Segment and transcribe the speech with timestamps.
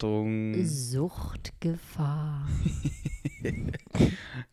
[0.00, 0.54] Achtung.
[0.64, 2.48] Suchtgefahr.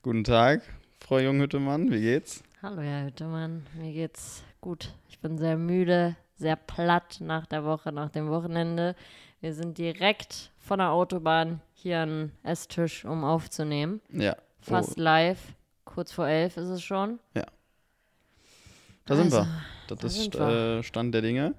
[0.02, 0.62] Guten Tag,
[1.00, 2.44] Frau Junghüttemann, wie geht's?
[2.62, 3.66] Hallo, Herr Hüttemann.
[3.74, 4.94] Mir geht's gut.
[5.08, 8.94] Ich bin sehr müde, sehr platt nach der Woche, nach dem Wochenende.
[9.40, 14.02] Wir sind direkt von der Autobahn hier an Esstisch, um aufzunehmen.
[14.12, 14.36] Ja.
[14.60, 15.54] Fast Oh, live.
[15.86, 17.20] Kurz vor elf ist es schon.
[19.08, 19.48] Da sind Also, wir.
[19.88, 20.46] Das da ist sind wir.
[20.46, 20.80] Mhm.
[20.80, 21.56] äh, Stand der Dinge.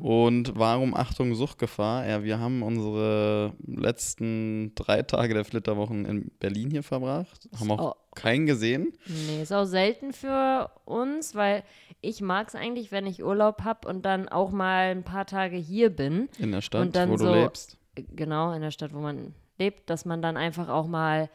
[0.00, 2.06] Und warum Achtung Suchtgefahr?
[2.06, 7.48] Ja, wir haben unsere letzten drei Tage der Flitterwochen in Berlin hier verbracht.
[7.58, 8.14] Haben auch Oh.
[8.14, 8.92] keinen gesehen.
[9.06, 11.62] Nee, ist auch selten für uns, weil
[12.02, 15.56] ich mag es eigentlich, wenn ich Urlaub habe und dann auch mal ein paar Tage
[15.56, 16.28] hier bin.
[16.38, 17.76] In der Stadt, wo du so- lebst.
[17.94, 21.28] Genau, in der Stadt, wo man lebt, dass man dann einfach auch mal,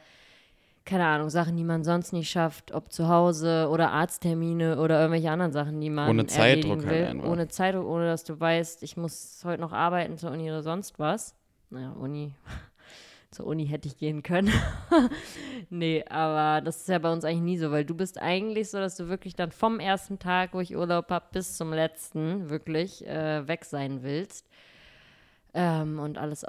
[0.86, 5.30] keine Ahnung, Sachen, die man sonst nicht schafft, ob zu Hause oder Arzttermine oder irgendwelche
[5.30, 7.04] anderen Sachen, die man Ohne Zeitdruck halt will.
[7.04, 7.28] einfach.
[7.28, 10.98] Ohne Zeitdruck, ohne dass du weißt, ich muss heute noch arbeiten zur Uni oder sonst
[10.98, 11.34] was.
[11.70, 12.34] Naja, Uni.
[13.32, 14.52] Zur Uni hätte ich gehen können.
[15.68, 18.78] nee, aber das ist ja bei uns eigentlich nie so, weil du bist eigentlich so,
[18.78, 23.04] dass du wirklich dann vom ersten Tag, wo ich Urlaub habe, bis zum letzten wirklich
[23.04, 24.46] äh, weg sein willst
[25.54, 26.44] ähm, und alles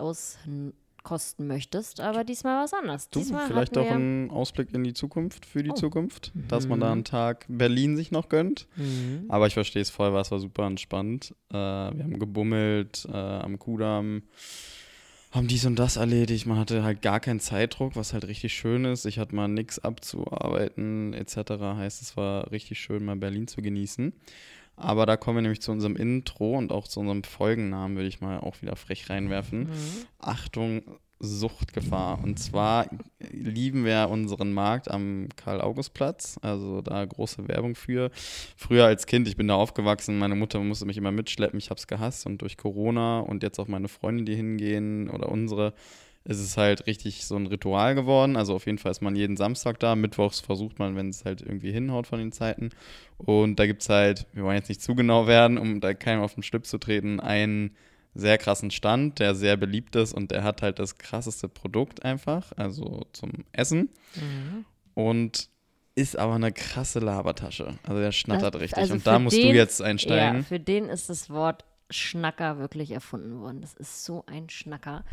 [1.08, 2.00] auskosten möchtest.
[2.02, 3.09] Aber diesmal war es anders.
[3.09, 5.75] Du, diesmal vielleicht auch ein Ausblick in die Zukunft, für die Oh.
[5.75, 8.67] Zukunft, dass man da einen Tag Berlin sich noch gönnt.
[8.75, 9.25] Mhm.
[9.30, 11.33] Aber ich verstehe es voll, weil es war super entspannt.
[11.49, 14.23] Äh, wir haben gebummelt äh, am Kudamm,
[15.31, 16.45] haben dies und das erledigt.
[16.45, 19.05] Man hatte halt gar keinen Zeitdruck, was halt richtig schön ist.
[19.05, 21.36] Ich hatte mal nichts abzuarbeiten etc.
[21.59, 24.14] Heißt, es war richtig schön, mal Berlin zu genießen.
[24.78, 28.21] Aber da kommen wir nämlich zu unserem Intro und auch zu unserem Folgennamen, würde ich
[28.21, 29.61] mal auch wieder frech reinwerfen.
[29.61, 30.05] Mhm.
[30.20, 30.83] Achtung,
[31.20, 32.23] Suchtgefahr.
[32.23, 32.88] Und zwar
[33.20, 36.38] lieben wir unseren Markt am Karl-August-Platz.
[36.42, 38.11] Also da große Werbung für.
[38.55, 41.80] Früher als Kind, ich bin da aufgewachsen, meine Mutter musste mich immer mitschleppen, ich habe
[41.80, 42.26] es gehasst.
[42.26, 45.73] Und durch Corona und jetzt auch meine Freunde, die hingehen oder unsere,
[46.27, 48.36] ist es halt richtig so ein Ritual geworden.
[48.36, 49.95] Also auf jeden Fall ist man jeden Samstag da.
[49.95, 52.70] Mittwochs versucht man, wenn es halt irgendwie hinhaut von den Zeiten.
[53.17, 56.21] Und da gibt es halt, wir wollen jetzt nicht zu genau werden, um da keinem
[56.21, 57.76] auf den Schlips zu treten, einen
[58.14, 62.52] sehr krassen Stand, der sehr beliebt ist und der hat halt das krasseste Produkt einfach,
[62.58, 63.89] also zum Essen.
[64.15, 64.65] Mhm.
[64.95, 65.49] Und
[65.95, 67.76] ist aber eine krasse Labertasche.
[67.83, 68.77] Also der schnattert Das- richtig.
[68.80, 70.44] also und da musst den- du jetzt Ja, einsteigen.
[70.44, 73.61] für den ist das Wort Schnacker wirklich erfunden worden.
[73.61, 75.05] Das ist so ein Schnacker.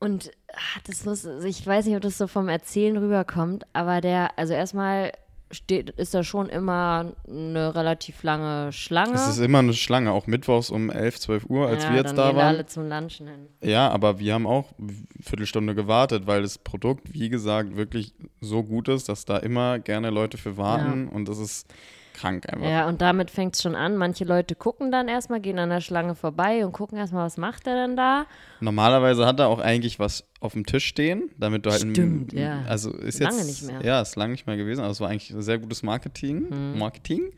[0.00, 4.38] Und ah, das muss, ich weiß nicht, ob das so vom Erzählen rüberkommt, aber der,
[4.38, 5.12] also erstmal
[5.50, 9.14] steht, ist da schon immer eine relativ lange Schlange.
[9.14, 12.10] Es ist immer eine Schlange, auch mittwochs um 11, 12 Uhr, als ja, wir jetzt
[12.10, 12.46] dann da gehen waren.
[12.46, 13.46] alle zum Lunchen hin.
[13.62, 18.62] Ja, aber wir haben auch eine Viertelstunde gewartet, weil das Produkt, wie gesagt, wirklich so
[18.62, 21.66] gut ist, dass da immer gerne Leute für warten und das ist
[22.18, 22.68] krank einfach.
[22.68, 23.96] Ja, und damit fängt es schon an.
[23.96, 27.66] Manche Leute gucken dann erstmal, gehen an der Schlange vorbei und gucken erstmal, was macht
[27.66, 28.26] er denn da?
[28.60, 31.82] Normalerweise hat er auch eigentlich was auf dem Tisch stehen, damit du halt.
[31.82, 32.62] ein- Stimmt, ja.
[32.68, 33.46] Also ist Lange jetzt.
[33.46, 33.82] nicht mehr.
[33.82, 34.80] Ja, ist lange nicht mehr gewesen.
[34.80, 36.48] Also es war eigentlich sehr gutes Marketing.
[36.72, 36.78] Mhm.
[36.78, 37.32] Marketing.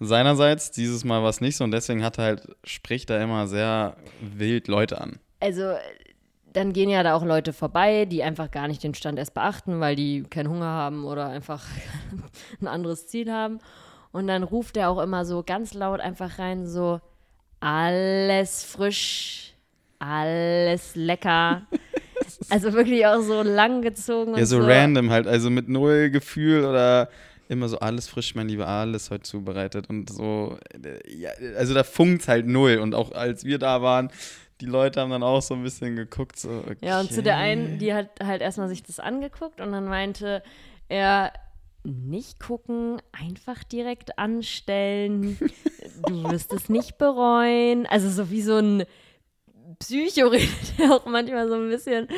[0.00, 3.46] Seinerseits, dieses Mal war es nicht so und deswegen hat er halt, spricht er immer
[3.46, 5.18] sehr wild Leute an.
[5.40, 5.74] Also,
[6.52, 9.80] dann gehen ja da auch Leute vorbei, die einfach gar nicht den Stand erst beachten,
[9.80, 11.64] weil die keinen Hunger haben oder einfach
[12.60, 13.58] ein anderes Ziel haben.
[14.14, 17.00] Und dann ruft er auch immer so ganz laut einfach rein, so
[17.58, 19.54] alles frisch,
[19.98, 21.62] alles lecker.
[22.48, 24.68] also wirklich auch so lang gezogen und Ja, so, so.
[24.68, 27.08] random halt, also mit null Gefühl oder
[27.48, 30.58] immer so alles frisch, mein Lieber, alles heute zubereitet und so.
[30.84, 34.12] äh, Ja, also da funkt halt null und auch als wir da waren,
[34.60, 36.50] die Leute haben dann auch so ein bisschen geguckt, so.
[36.50, 36.76] Okay.
[36.82, 40.40] Ja, und zu der einen, die hat halt erstmal sich das angeguckt und dann meinte
[40.88, 41.32] er,
[41.84, 45.38] nicht gucken, einfach direkt anstellen.
[46.06, 47.86] Du wirst es nicht bereuen.
[47.86, 48.84] Also so wie so ein
[49.78, 50.48] Psycho redet
[50.78, 52.08] er auch manchmal so ein bisschen,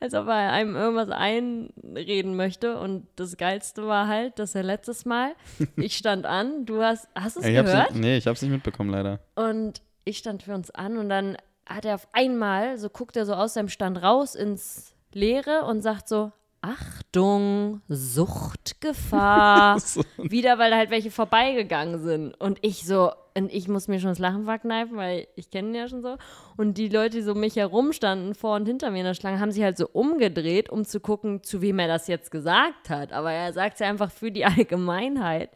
[0.00, 2.78] als ob er einem irgendwas einreden möchte.
[2.78, 5.34] Und das Geilste war halt, dass er letztes Mal,
[5.76, 7.90] ich stand an, du hast, hast es Ich hab's gehört?
[7.92, 9.20] nicht, nee, ich hab's nicht mitbekommen, leider.
[9.34, 11.36] Und ich stand für uns an und dann
[11.66, 15.80] hat er auf einmal, so guckt er so aus seinem Stand raus ins Leere und
[15.82, 16.32] sagt so,
[16.64, 19.76] Achtung, Suchtgefahr.
[20.16, 22.32] Wieder, weil halt welche vorbeigegangen sind.
[22.40, 25.74] Und ich so, und ich muss mir schon das Lachen verkneifen, weil ich kenne ihn
[25.74, 26.16] ja schon so.
[26.56, 29.52] Und die Leute, die so mich herumstanden, vor und hinter mir in der Schlange, haben
[29.52, 33.12] sich halt so umgedreht, um zu gucken, zu wem er das jetzt gesagt hat.
[33.12, 35.50] Aber er sagt es ja einfach für die Allgemeinheit.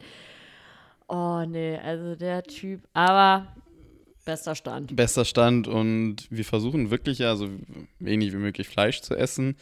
[1.07, 2.81] Oh, nee, also der Typ.
[2.93, 3.47] Aber
[4.25, 4.95] bester Stand.
[4.95, 7.49] Bester Stand und wir versuchen wirklich ja so
[7.97, 9.55] wenig wie möglich Fleisch zu essen.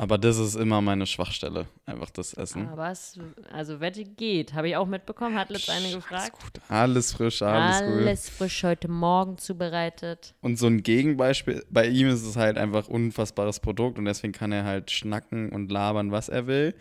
[0.00, 2.66] Aber das ist immer meine Schwachstelle, einfach das Essen.
[2.68, 3.18] Aber es,
[3.52, 4.54] also Wette geht.
[4.54, 6.32] Habe ich auch mitbekommen, hat letzt eine Alles gefragt.
[6.32, 8.06] gut, alles frisch, alles, gut.
[8.06, 10.34] Alles frisch heute Morgen zubereitet.
[10.40, 14.52] Und so ein Gegenbeispiel, bei ihm ist es halt einfach unfassbares Produkt und deswegen kann
[14.52, 16.74] er halt schnacken und labern, was er will.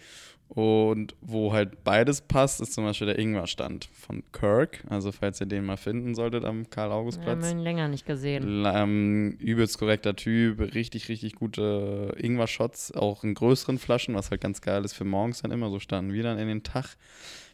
[0.49, 4.83] Und wo halt beides passt, ist zum Beispiel der Ingwer-Stand von Kirk.
[4.89, 7.51] Also falls ihr den mal finden solltet am Wir haben Karl-August-Platz.
[7.51, 8.65] ihn länger nicht gesehen.
[8.65, 14.59] Ähm, übelst korrekter Typ, richtig, richtig gute Ingwer-Shots, auch in größeren Flaschen, was halt ganz
[14.61, 15.69] geil ist für morgens dann immer.
[15.69, 16.97] So standen wir dann in den Tag,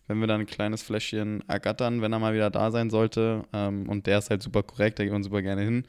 [0.07, 3.43] wenn wir dann ein kleines Fläschchen ergattern, wenn er mal wieder da sein sollte.
[3.51, 5.83] Ähm, und der ist halt super korrekt, da geht man super gerne hin.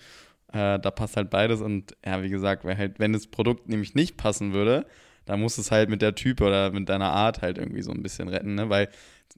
[0.53, 4.17] Äh, da passt halt beides und ja, wie gesagt, halt, wenn das Produkt nämlich nicht
[4.17, 4.87] passen würde,
[5.27, 8.03] dann muss es halt mit der Typ oder mit deiner Art halt irgendwie so ein
[8.03, 8.71] bisschen retten, ne?
[8.71, 8.89] Weil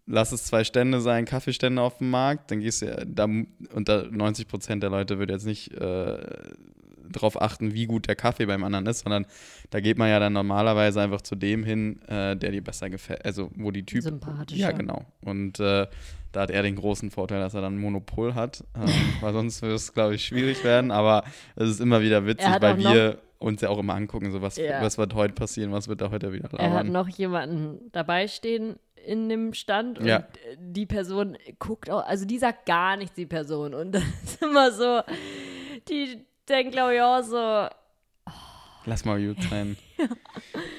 [0.07, 3.89] lass es zwei Stände sein, Kaffeestände auf dem Markt, dann gehst du ja, da, und
[3.89, 6.19] da 90 Prozent der Leute würde jetzt nicht äh,
[7.11, 9.27] darauf achten, wie gut der Kaffee beim anderen ist, sondern
[9.71, 13.25] da geht man ja dann normalerweise einfach zu dem hin, äh, der dir besser gefällt,
[13.25, 14.03] also wo die Typ.
[14.03, 14.61] Sympathischer.
[14.61, 15.05] Ja, genau.
[15.23, 15.87] Und äh,
[16.33, 19.63] da hat er den großen Vorteil, dass er dann ein Monopol hat, ähm, weil sonst
[19.63, 21.25] würde es, glaube ich, schwierig werden, aber
[21.57, 24.83] es ist immer wieder witzig, weil wir uns ja auch immer angucken, so was, Ja.
[24.83, 26.93] was wird heute passieren, was wird da heute wieder Er hat labern.
[26.93, 28.77] noch jemanden dabei stehen
[29.07, 30.27] in dem Stand und Ja.
[30.59, 33.75] die Person guckt auch, also die sagt gar nichts, die Person.
[33.75, 35.01] Und das ist immer so,
[35.89, 37.69] die denkt, glaube ich, auch so,
[38.87, 39.77] Lass mal gut sein.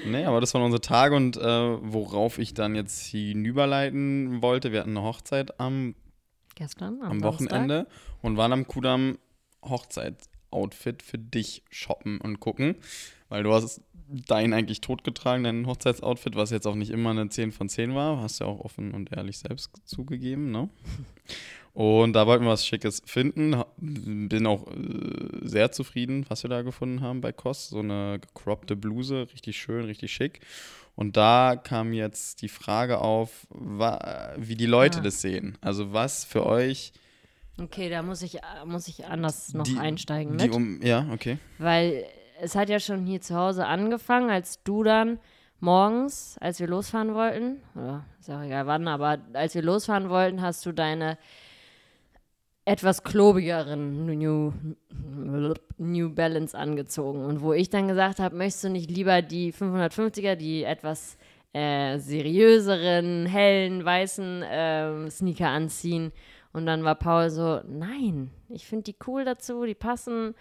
[0.06, 4.80] Nee, aber das waren unsere Tage und äh, worauf ich dann jetzt hinüberleiten wollte, wir
[4.80, 5.94] hatten eine Hochzeit am,
[6.56, 7.24] gestern am Samstag.
[7.24, 7.88] Wochenende
[8.22, 9.18] und waren am Kudamm
[10.52, 12.76] Hochzeitsoutfit für dich shoppen und gucken,
[13.30, 17.52] weil du hast dein eigentlich totgetragen, dein Hochzeitsoutfit, was jetzt auch nicht immer eine 10
[17.52, 20.70] von 10 war, hast ja auch offen und ehrlich selbst zugegeben, ne?
[21.72, 23.56] Und da wollten wir was Schickes finden.
[23.78, 24.74] Bin auch äh,
[25.44, 27.70] sehr zufrieden, was wir da gefunden haben bei Kost.
[27.70, 30.42] So eine gecroppte Bluse, richtig schön, richtig schick.
[30.96, 35.04] Und da kam jetzt die Frage auf, wie die Leute Ah.
[35.04, 35.58] das sehen.
[35.62, 36.92] Also was für euch
[37.60, 40.56] Okay, da muss ich, äh, muss ich anders noch die, einsteigen die mit.
[40.56, 41.38] um, ja, okay.
[41.58, 42.06] Weil
[42.42, 45.20] es hat ja schon hier zu Hause angefangen, als du dann
[45.60, 50.42] morgens, als wir losfahren wollten, oder ist auch egal wann, aber als wir losfahren wollten,
[50.42, 51.18] hast du deine
[52.66, 54.54] etwas klobigeren New,
[55.78, 57.26] New Balance angezogen.
[57.26, 61.18] Und wo ich dann gesagt habe, möchtest du nicht lieber die 550er, die etwas
[61.52, 66.12] äh, seriöseren, hellen, weißen ähm, Sneaker anziehen?
[66.52, 70.36] Und dann war Paul so, nein, ich finde die cool dazu, die passen.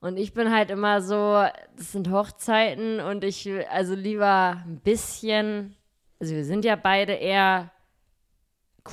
[0.00, 1.44] Und ich bin halt immer so,
[1.76, 5.76] das sind Hochzeiten und ich also lieber ein bisschen,
[6.20, 7.70] also wir sind ja beide eher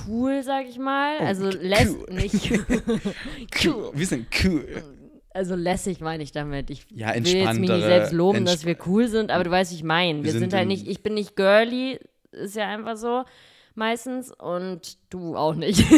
[0.06, 1.18] cool, sag ich mal.
[1.18, 2.14] also lässt cool.
[2.14, 2.50] nicht
[3.64, 3.90] cool.
[3.94, 4.82] Wir sind cool.
[5.30, 6.70] Also lässig meine ich damit.
[6.70, 9.70] Ich Ja, will jetzt mich nicht selbst loben, dass wir cool sind, aber du weißt,
[9.72, 10.18] wie ich meine.
[10.18, 12.00] Wir, Wir sind, sind halt nicht, ich bin nicht girly,
[12.32, 13.24] ist ja einfach so
[13.76, 15.84] meistens und du auch nicht.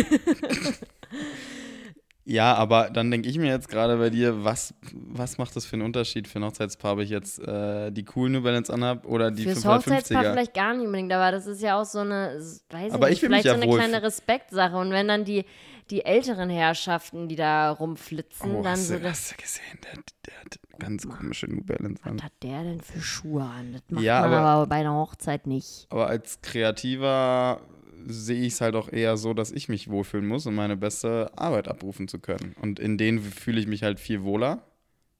[2.31, 5.77] Ja, aber dann denke ich mir jetzt gerade bei dir, was, was macht das für
[5.77, 9.31] einen Unterschied für ein Hochzeitspaar, ob ich jetzt äh, die coolen New Balance anhab oder
[9.31, 10.33] die Fürs Hochzeitspaar 550er?
[10.33, 12.39] vielleicht gar nicht unbedingt, aber das ist ja auch so eine,
[12.71, 14.77] weiß Aber ich ich nicht, mich vielleicht so eine wohl- kleine Respektsache.
[14.77, 15.47] Und wenn dann die,
[15.91, 19.11] die älteren Herrschaften, die da rumflitzen, Oh, dann hast, so du, das.
[19.11, 19.79] hast du gesehen?
[19.85, 22.17] Der, der hat ganz komische New Balance an.
[22.19, 23.73] Was hat der denn für Schuhe an?
[23.73, 25.87] Das macht Ja, man aber- aber, bei einer Hochzeit nicht.
[25.89, 27.63] Aber als Kreativer
[28.07, 31.31] sehe ich es halt auch eher so, dass ich mich wohlfühlen muss, um meine beste
[31.37, 32.55] Arbeit abrufen zu können.
[32.61, 34.63] Und in denen fühle ich mich halt viel wohler.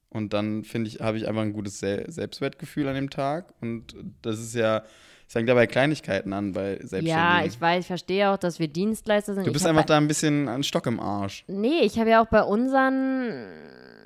[0.09, 3.53] Und dann finde ich, habe ich einfach ein gutes Se Selbstwertgefühl an dem Tag.
[3.61, 4.83] Und das ist ja,
[5.27, 7.15] es fängt ja bei Kleinigkeiten an, bei Selbstständigen.
[7.15, 9.45] Ja, ich weiß, ich verstehe auch, dass wir Dienstleister sind.
[9.45, 11.43] Du bist einfach da ein bisschen ein Stock im Arsch.
[11.47, 13.47] Nee, ich habe ja auch bei unseren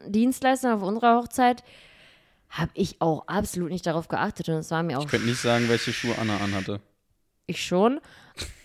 [0.08, 1.63] Dienstleistern auf unserer Hochzeit,
[2.50, 4.50] habe ich auch absolut nicht darauf geachtet.
[4.50, 6.82] Und es war mir auch Ich könnte nicht sagen, welche Schuhe Anna anhatte.
[7.48, 8.00] Ich schon.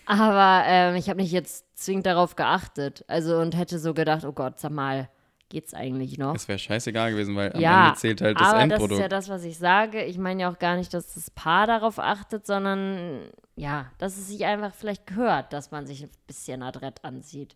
[0.09, 3.05] Aber ähm, ich habe nicht jetzt zwingend darauf geachtet.
[3.07, 5.07] Also und hätte so gedacht, oh Gott, sag mal,
[5.49, 6.35] geht's eigentlich noch?
[6.35, 8.91] Es wäre scheißegal gewesen, weil am ja, Ende zählt halt das aber Endprodukt.
[8.91, 10.03] das ist ja das, was ich sage.
[10.03, 14.29] Ich meine ja auch gar nicht, dass das Paar darauf achtet, sondern ja, dass es
[14.29, 17.55] sich einfach vielleicht gehört, dass man sich ein bisschen adrett anzieht.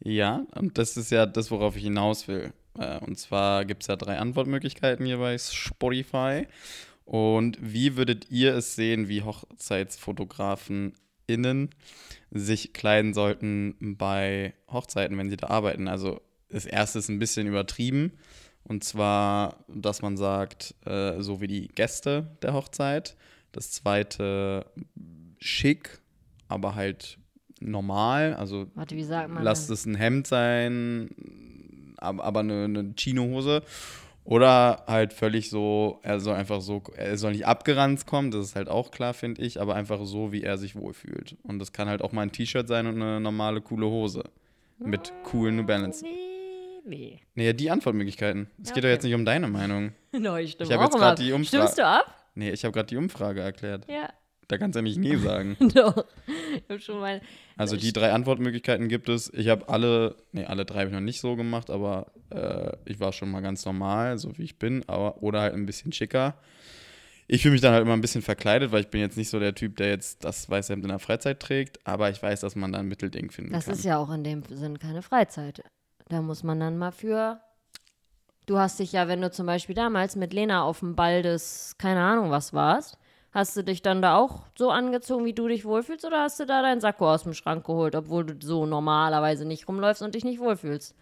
[0.00, 2.52] Ja, und das ist ja das, worauf ich hinaus will.
[2.76, 6.48] Äh, Und zwar gibt es ja drei Antwortmöglichkeiten hier bei Spotify.
[7.04, 10.94] Und wie würdet ihr es sehen, wie Hochzeitsfotografen
[11.26, 11.70] innen
[12.30, 15.88] sich kleiden sollten bei Hochzeiten, wenn sie da arbeiten?
[15.88, 18.12] Also das erste ist ein bisschen übertrieben.
[18.64, 23.16] Und zwar, dass man sagt, äh, so wie die Gäste der Hochzeit.
[23.52, 24.66] Das zweite
[25.38, 26.00] schick,
[26.48, 27.18] aber halt
[27.60, 28.34] normal.
[28.34, 29.74] Also Warte, wie sagt man lasst denn?
[29.74, 31.10] es ein Hemd sein,
[31.98, 33.62] ab- aber eine, eine Chinohose.
[34.24, 38.56] Oder halt völlig so, er soll einfach so, er soll nicht abgeranzt kommen, das ist
[38.56, 41.36] halt auch klar, finde ich, aber einfach so, wie er sich wohlfühlt.
[41.42, 44.24] Und das kann halt auch mal ein T-Shirt sein und eine normale, coole Hose.
[44.78, 46.04] Mit coolen New Balance.
[46.04, 47.20] Nee, nee.
[47.34, 48.48] Nee, die Antwortmöglichkeiten.
[48.62, 49.92] Es Ja, geht doch jetzt nicht um deine Meinung.
[50.12, 52.06] No, ich stimme Ich auch jetzt grad die Stimmst du ab?
[52.34, 53.84] Nee, ich habe gerade die Umfrage erklärt.
[53.88, 54.08] Ja.
[54.48, 55.56] Da kannst du ja nicht Nee sagen.
[55.74, 56.04] Doch.
[56.54, 57.20] Ich hab schon mal.
[57.56, 59.32] Also die drei Antwortmöglichkeiten gibt es.
[59.32, 63.00] Ich habe alle, nee, alle drei habe ich noch nicht so gemacht, aber äh, ich
[63.00, 66.34] war schon mal ganz normal, so wie ich bin, aber oder halt ein bisschen schicker.
[67.26, 69.40] Ich fühle mich dann halt immer ein bisschen verkleidet, weil ich bin jetzt nicht so
[69.40, 72.54] der Typ, der jetzt das weiße Hemd in der Freizeit trägt, aber ich weiß, dass
[72.54, 73.74] man da ein Mittelding finden Das kann.
[73.74, 75.62] ist ja auch in dem Sinn keine Freizeit.
[76.10, 77.40] Da muss man dann mal für.
[78.46, 81.76] Du hast dich ja, wenn du zum Beispiel damals mit Lena auf dem Ball des,
[81.78, 82.98] keine Ahnung was warst,
[83.34, 86.46] hast du dich dann da auch so angezogen, wie du dich wohlfühlst, oder hast du
[86.46, 90.24] da deinen Sakko aus dem Schrank geholt, obwohl du so normalerweise nicht rumläufst und dich
[90.24, 90.94] nicht wohlfühlst?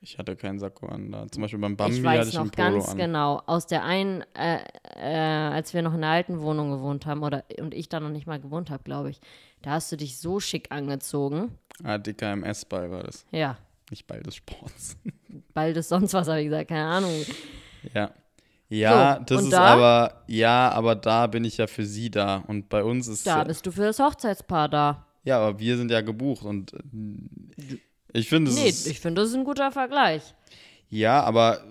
[0.00, 1.26] ich hatte keinen Sakko an da.
[1.28, 2.96] Zum Beispiel beim Bambi ich hatte weiß ich noch einen Polo ganz an.
[2.98, 4.60] genau, aus der einen, äh,
[4.94, 8.10] äh, als wir noch in der alten Wohnung gewohnt haben, oder und ich da noch
[8.10, 9.20] nicht mal gewohnt habe, glaube ich,
[9.62, 11.58] da hast du dich so schick angezogen.
[11.82, 13.26] Ah, DKMS-Ball war das.
[13.32, 13.58] Ja,
[13.90, 14.96] Nicht Ball des Sports.
[15.54, 17.24] bald ist sonst was, habe ich gesagt, keine Ahnung.
[17.94, 18.12] Ja.
[18.68, 19.60] Ja, So, das ist da?
[19.64, 22.36] aber, ja, aber da bin ich ja für sie da.
[22.46, 25.06] Und bei uns ist Da ja, bist du für das Hochzeitspaar da.
[25.24, 27.78] ja, aber wir sind ja gebucht und äh,
[28.12, 30.34] ich finde es Nee, ist, ich finde, das ist ein guter Vergleich.
[30.90, 31.62] ja, aber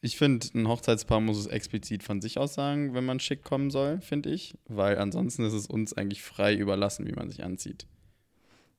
[0.00, 3.70] ich finde, ein Hochzeitspaar muss es explizit von sich aus sagen, wenn man schick kommen
[3.70, 7.86] soll, finde ich, weil ansonsten ist es uns eigentlich frei überlassen, wie man sich anzieht.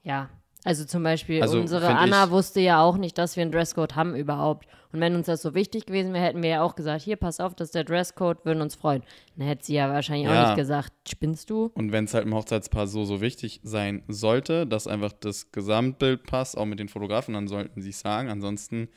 [0.01, 0.29] Ja.
[0.65, 4.13] Also zum Beispiel, Also, unsere Anna wusste ja auch nicht, dass wir einen Dresscode haben
[4.13, 4.67] überhaupt.
[4.91, 7.39] Und wenn uns das so wichtig gewesen wäre, hätten wir ja auch gesagt, hier, pass
[7.39, 9.03] auf, das ist der Dresscode, würden uns freuen.
[9.37, 10.47] Dann hätte sie ja wahrscheinlich auch Ja.
[10.47, 11.71] nicht gesagt, spinnst du?
[11.75, 16.23] Und wenn es halt im Hochzeitspaar so, so wichtig sein sollte, dass einfach das Gesamtbild
[16.23, 18.29] passt, auch mit den Fotografen, dann sollten sie es sagen.
[18.29, 18.89] Ansonsten,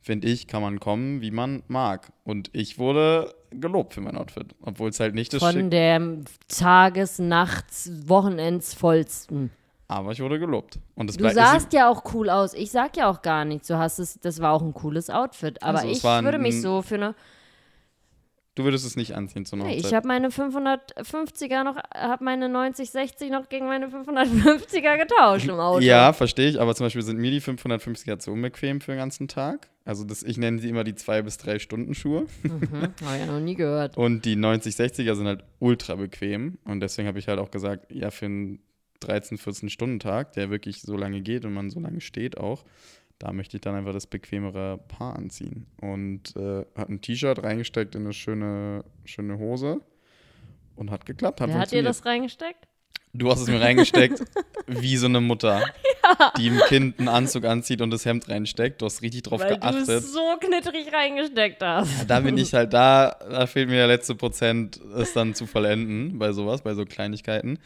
[0.00, 2.12] finde ich, kann man kommen, wie man mag.
[2.24, 6.24] Und ich wurde gelobt für mein Outfit, obwohl es halt nicht das Von Schick, dem
[6.48, 9.50] Tages-, Nachts-, Wochenends vollsten.
[9.88, 10.78] Aber ich wurde gelobt.
[10.94, 12.54] Und es Du sahst ja auch cool aus.
[12.54, 13.68] Ich sag ja auch gar nichts.
[13.68, 15.62] Du hast es, das war auch ein cooles Outfit.
[15.62, 17.14] Aber Also, ich würde mich so für eine
[18.56, 22.48] Du würdest es nicht anziehen zu einer Nee, ich habe meine 550er noch, habe meine
[22.48, 25.80] 90, 60 noch gegen meine 550er getauscht im Auto.
[25.80, 29.28] Ja, verstehe ich, aber zum Beispiel sind mir die 550er zu unbequem für den ganzen
[29.28, 29.68] Tag.
[29.84, 32.26] Also das, ich nenne sie immer die zwei bis drei Stunden Schuhe.
[32.44, 32.72] Mhm,
[33.04, 33.98] habe ich ja noch nie gehört.
[33.98, 36.56] Und die 90-60er sind halt ultra bequem.
[36.64, 38.60] Und deswegen habe ich halt auch gesagt, ja, für einen
[39.02, 42.64] 13-, 14-Stunden-Tag, der wirklich so lange geht und man so lange steht auch,
[43.18, 45.66] da möchte ich dann einfach das bequemere Paar anziehen.
[45.80, 49.80] Und äh, hat ein T-Shirt reingesteckt in eine schöne, schöne Hose
[50.74, 51.40] und hat geklappt.
[51.40, 52.66] Hat Wer hat dir das reingesteckt?
[53.14, 54.22] Du hast es mir reingesteckt,
[54.66, 55.62] wie so eine Mutter,
[56.36, 58.82] die dem Kind einen Anzug anzieht und das Hemd reinsteckt.
[58.82, 59.88] Du hast richtig drauf Weil du geachtet.
[59.88, 62.10] es so knittrig reingesteckt hast.
[62.10, 66.18] Da bin ich halt da, da fehlt mir der letzte Prozent, es dann zu vollenden
[66.18, 67.58] bei sowas, bei so Kleinigkeiten.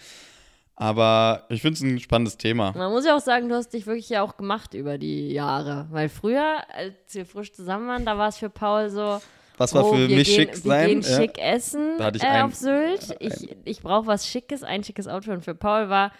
[0.80, 2.72] Aber ich finde es ein spannendes Thema.
[2.76, 5.86] Man muss ja auch sagen, du hast dich wirklich ja auch gemacht über die Jahre.
[5.90, 9.20] Weil früher, als wir frisch zusammen waren, da war es für Paul so,
[9.58, 10.88] Was war oh, für mich gehen, schick wir sein?
[10.88, 11.16] gehen Ja.
[11.20, 13.14] schick essen Da hatte ich äh, ein- auf Sylt.
[13.20, 15.34] Ich, ich brauche was Schickes, ein schickes Outfit.
[15.34, 16.12] Und für Paul war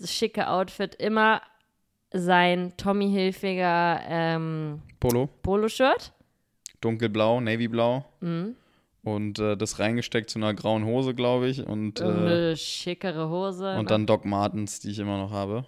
[0.00, 1.40] das schicke Outfit immer
[2.12, 6.12] sein Tommy Hilfiger ähm, Polo, Poloshirt.
[6.80, 8.04] dunkelblau, navyblau.
[8.20, 8.56] Mhm.
[9.14, 11.64] Und äh, das reingesteckt zu einer grauen Hose, glaube ich.
[11.66, 13.76] Und, äh, Eine schickere Hose.
[13.76, 15.64] und dann Doc Martens, die ich immer noch habe.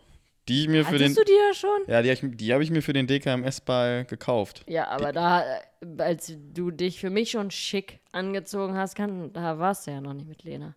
[0.49, 1.13] Die ich mir für den.
[1.13, 1.81] Hattest du die ja schon?
[1.87, 4.65] Ja, die, die habe ich mir für den DKMS-Ball gekauft.
[4.69, 5.61] Ja, aber da, äh,
[5.99, 10.15] als du dich für mich schon schick angezogen hast, kann, da warst du ja noch
[10.15, 10.75] nicht mit Lena.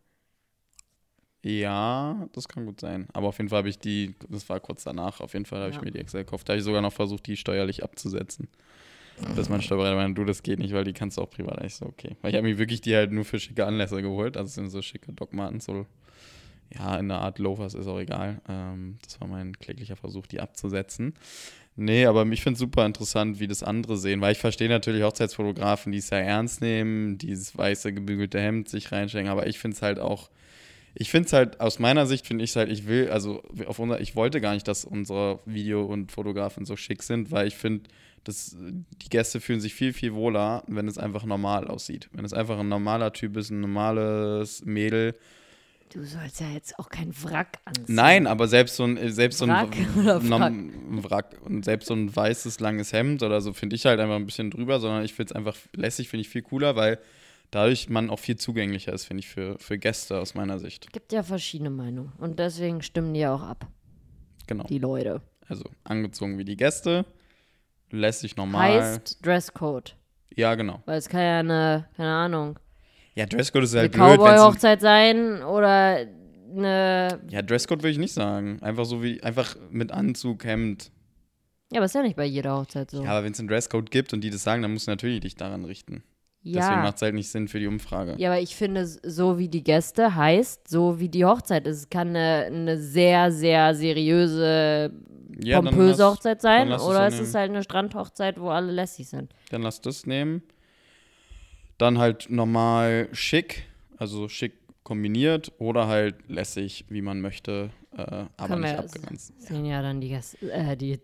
[1.46, 3.08] Ja, das kann gut sein.
[3.14, 5.72] Aber auf jeden Fall habe ich die, das war kurz danach, auf jeden Fall habe
[5.72, 5.78] Ja.
[5.78, 6.48] ich mir die extra gekauft.
[6.48, 8.48] Da habe ich sogar noch versucht, die steuerlich abzusetzen.
[9.36, 11.64] Bis mein Steuerberater meinte, du, das geht nicht, weil die kannst du auch privat.
[11.64, 12.16] Ich so, okay.
[12.22, 14.38] Weil ich habe mir wirklich die halt nur für schicke Anlässe geholt.
[14.38, 15.86] Also sind so schicke Doc Martens, so,
[16.74, 18.42] ja, in der Art Loafers ist auch egal.
[18.50, 21.14] Ähm, das war mein kläglicher Versuch, die abzusetzen.
[21.76, 25.02] Nee, aber ich finde es super interessant, wie das andere sehen, weil ich verstehe natürlich
[25.02, 29.76] Hochzeitsfotografen, die es sehr ernst nehmen, dieses weiße gebügelte Hemd sich reinstecken, aber ich finde
[29.76, 30.30] es halt auch,
[30.94, 33.80] ich finde es halt, aus meiner Sicht finde ich es halt, ich will, also auf
[33.80, 37.56] unser, ich wollte gar nicht, dass unsere Video- und Fotografen so schick sind, weil ich
[37.56, 37.90] finde,
[38.24, 42.10] Das, die Gäste fühlen sich viel, viel wohler, wenn es einfach normal aussieht.
[42.14, 45.16] Wenn es einfach ein normaler Typ ist, ein normales Mädel.
[45.92, 47.86] Du sollst ja jetzt auch kein Wrack anziehen.
[47.96, 52.60] Nein, aber selbst so ein, selbst so ein, Wrack Wrack und selbst so ein weißes,
[52.60, 55.36] langes Hemd oder so finde ich halt einfach ein bisschen drüber, sondern ich finde es
[55.36, 57.00] einfach lässig, finde ich viel cooler, weil
[57.52, 60.92] dadurch man auch viel zugänglicher ist, finde ich, für, für Gäste aus meiner Sicht.
[60.92, 62.12] Gibt ja verschiedene Meinungen.
[62.18, 63.68] Und deswegen stimmen die auch ab,
[64.48, 64.64] Genau.
[64.64, 65.22] die Leute.
[65.48, 67.06] Also angezogen wie die Gäste,
[67.94, 68.82] lässig normal.
[68.82, 69.96] Heißt Dresscode.
[70.36, 70.82] ja, genau.
[70.86, 72.60] Weil es kann ja eine, keine Ahnung,
[73.16, 74.02] Ja, Dresscode ist eine halt blöd.
[74.04, 76.06] wenn's ein- Cowboy-Hochzeit sein oder
[76.56, 77.20] eine.
[77.30, 78.62] Ja, Dresscode würde ich nicht sagen.
[78.62, 80.92] Einfach so wie, einfach mit Anzug, Hemd.
[81.72, 83.04] Ja, aber ist ja nicht bei jeder Hochzeit so.
[83.04, 85.22] Ja, aber wenn es einen Dresscode gibt und die das sagen, dann musst du natürlich
[85.22, 86.04] dich daran richten.
[86.46, 86.82] Deswegen ja.
[86.84, 88.16] macht es halt nicht Sinn für die Umfrage.
[88.18, 91.78] Ja, aber ich finde, so wie die Gäste heißt, so wie die Hochzeit ist.
[91.78, 94.92] Es kann eine, eine sehr, sehr seriöse,
[95.42, 96.70] Ja, pompöse lass- Hochzeit sein.
[96.72, 97.36] es Oder es ist nehmen.
[97.36, 99.34] halt eine Strandhochzeit, wo alle lässig sind.
[99.52, 100.44] Dann lass das nehmen.
[101.78, 103.64] Dann halt normal schick,
[103.98, 109.42] also schick kombiniert oder halt lässig, wie man möchte, äh, aber Können nicht abgegrenzt.
[109.42, 111.00] Sehen ja dann die, Gäste, äh, die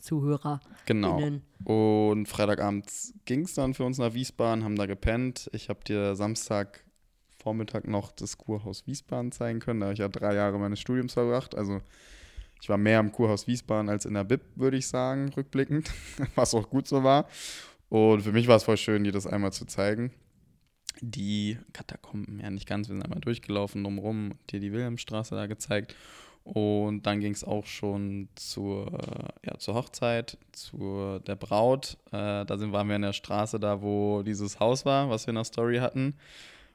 [0.00, 0.60] Zuhörer.
[0.86, 1.20] Genau.
[1.64, 5.50] Und Freitagabends ging es dann für uns nach Wiesbaden, haben da gepennt.
[5.52, 6.84] Ich habe dir Samstag
[7.40, 9.80] Vormittag noch das Kurhaus Wiesbaden zeigen können.
[9.80, 11.54] Da habe ich ja drei Jahre meines Studiums verbracht.
[11.54, 11.80] Also
[12.60, 15.90] ich war mehr im Kurhaus Wiesbaden als in der Bib, würde ich sagen, rückblickend.
[16.34, 17.26] Was auch gut so war.
[17.88, 20.12] Und für mich war es voll schön, dir das einmal zu zeigen.
[21.00, 25.46] Die Katakomben, ja nicht ganz, wir sind einmal durchgelaufen drumherum und dir die Wilhelmstraße da
[25.46, 25.96] gezeigt.
[26.52, 28.90] Und dann ging es auch schon zur,
[29.46, 31.96] ja, zur Hochzeit, zu der Braut.
[32.10, 35.30] Äh, da sind, waren wir in der Straße da, wo dieses Haus war, was wir
[35.30, 36.16] in der Story hatten.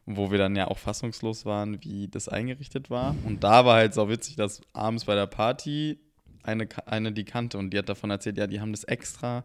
[0.05, 3.17] Wo wir dann ja auch fassungslos waren, wie das eingerichtet war.
[3.25, 5.99] Und da war halt so witzig, dass abends bei der Party
[6.43, 9.43] eine, eine die kannte und die hat davon erzählt, ja, die haben das extra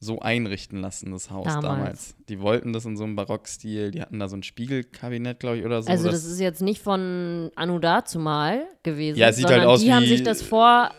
[0.00, 1.62] so einrichten lassen, das Haus damals.
[1.62, 2.16] Damals.
[2.28, 5.64] Die wollten das in so einem Barockstil, die hatten da so ein Spiegelkabinett, glaube ich,
[5.64, 5.90] oder so.
[5.90, 9.18] Also das- ist jetzt nicht von Anno dazumal gewesen.
[9.18, 10.90] Ja, es sieht halt sondern aus die haben sich das vor,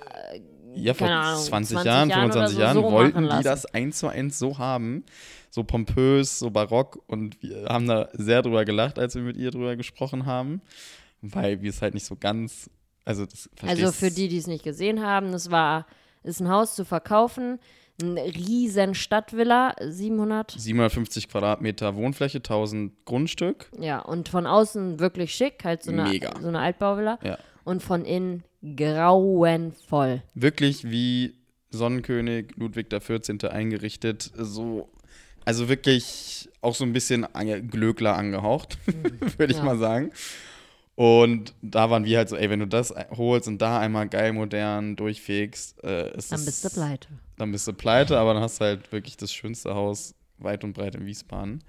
[0.75, 3.65] Ja, vor Ahnung, 20, 20 Jahren, Jahren oder 25 so Jahren so wollten die das
[3.68, 5.03] eins zu eins so haben.
[5.50, 7.01] So pompös, so barock.
[7.08, 10.62] Und wir haben da sehr drüber gelacht, als wir mit ihr drüber gesprochen haben.
[11.22, 12.70] Weil wir es halt nicht so ganz.
[13.03, 15.88] Also, das also für die, die es nicht gesehen haben, das war,
[16.21, 17.60] ist ein Haus zu verkaufen,
[18.01, 23.69] eine riesen Stadtvilla, 700, 750 Quadratmeter Wohnfläche, 1000 Grundstück.
[23.79, 26.33] ja, und von außen wirklich schick, halt so eine, Mega.
[26.41, 27.38] so eine Altbauvilla Ja.
[27.63, 28.43] und von innen
[28.75, 30.21] grauenvoll.
[30.33, 31.35] Wirklich wie
[31.71, 33.43] Sonnenkönig Ludwig XIV.
[33.49, 34.31] eingerichtet.
[34.35, 34.89] So.
[35.45, 38.77] Also wirklich auch so ein bisschen ange Glöckler angehaucht,
[39.38, 39.63] würde ich Ja.
[39.63, 40.12] mal sagen.
[40.99, 44.33] Und da waren wir halt so, ey, wenn du das holst und da einmal geil
[44.33, 47.07] modern durchfegst, äh, ist Dann bist du pleite.
[47.38, 50.73] Dann bist du pleite, aber dann hast du halt wirklich das schönste Haus weit und
[50.73, 51.63] breit in Wiesbaden.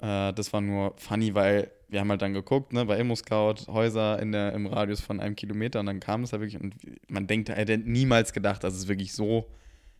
[0.00, 4.18] Äh, das war nur funny, weil wir haben halt dann geguckt, ne, bei ImmoScout, Häuser
[4.18, 6.74] in der, im Radius von einem Kilometer und dann kam es da wirklich und
[7.08, 9.50] man denkt, er hätte niemals gedacht, dass es wirklich so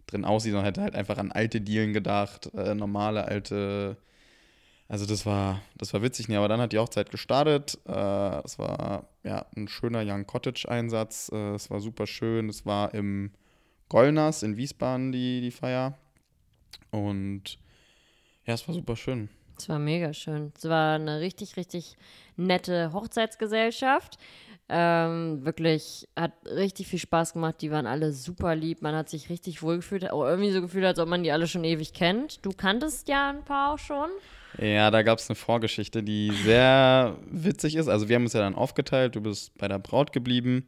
[0.06, 3.98] drin aussieht, sondern hätte halt einfach an alte Dielen gedacht, äh, normale alte
[4.88, 7.79] also das war, das war witzig, nee, aber dann hat die Hochzeit gestartet.
[7.87, 11.31] Äh, es war ja ein schöner Young Cottage-Einsatz.
[11.33, 12.49] Äh, es war super schön.
[12.49, 13.31] Es war im
[13.88, 15.99] Gollners in Wiesbaden die, die Feier.
[16.90, 17.59] Und
[18.45, 19.29] ja, es war super schön.
[19.59, 20.53] Es war mega schön.
[20.57, 21.97] Es war eine richtig, richtig
[22.37, 24.18] nette Hochzeitsgesellschaft.
[24.74, 27.56] Ähm, wirklich hat richtig viel Spaß gemacht.
[27.61, 28.80] Die waren alle super lieb.
[28.80, 30.11] Man hat sich richtig wohl gefühlt.
[30.11, 32.42] Auch irgendwie so gefühlt, als ob man die alle schon ewig kennt.
[32.42, 34.08] Du kanntest ja ein paar auch schon.
[34.58, 37.88] Ja, da gab es eine Vorgeschichte, die sehr witzig ist.
[37.88, 39.14] Also wir haben uns ja dann aufgeteilt.
[39.14, 40.66] Du bist bei der Braut geblieben,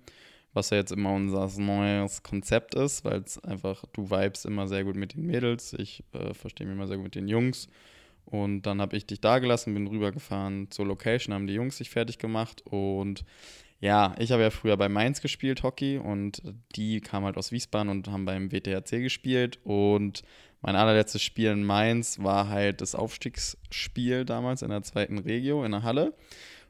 [0.53, 4.85] was ja jetzt immer unser neues Konzept ist, weil es einfach, du vibest immer sehr
[4.85, 5.73] gut mit den Mädels.
[5.73, 7.69] Ich äh, verstehe mich immer sehr gut mit den Jungs.
[8.27, 11.89] Und dann habe ich dich da gelassen, bin rübergefahren zur Location, haben die Jungs sich
[11.89, 13.25] fertig gemacht und
[13.81, 16.43] ja, ich habe ja früher bei Mainz gespielt, Hockey, und
[16.75, 19.59] die kamen halt aus Wiesbaden und haben beim WTHC gespielt.
[19.65, 20.23] Und
[20.63, 25.73] mein allerletztes Spiel in Mainz war halt das Aufstiegsspiel damals in der zweiten Regio in
[25.73, 26.15] der Halle.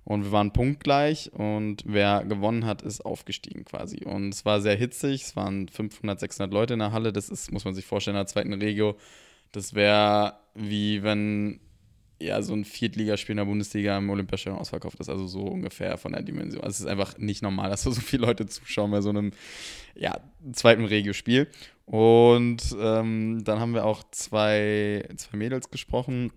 [0.04, 4.04] Und wir waren punktgleich und wer gewonnen hat, ist aufgestiegen quasi.
[4.04, 7.12] Und es war sehr hitzig, es waren 500, 600 Leute in der Halle.
[7.12, 8.96] Das ist, muss man sich vorstellen, in der zweiten Regio.
[9.52, 11.60] Das wäre wie wenn
[12.20, 16.12] ja, so ein Viertligaspiel in der Bundesliga im Olympiastadion ausverkauft ist, also so ungefähr von
[16.12, 16.62] der Dimension.
[16.62, 19.32] Also es ist einfach nicht normal, dass da so viele Leute zuschauen bei so einem,
[19.94, 20.18] ja,
[20.52, 21.48] zweiten Regiospiel.
[21.86, 26.32] Und ähm, dann haben wir auch zwei, zwei Mädels gesprochen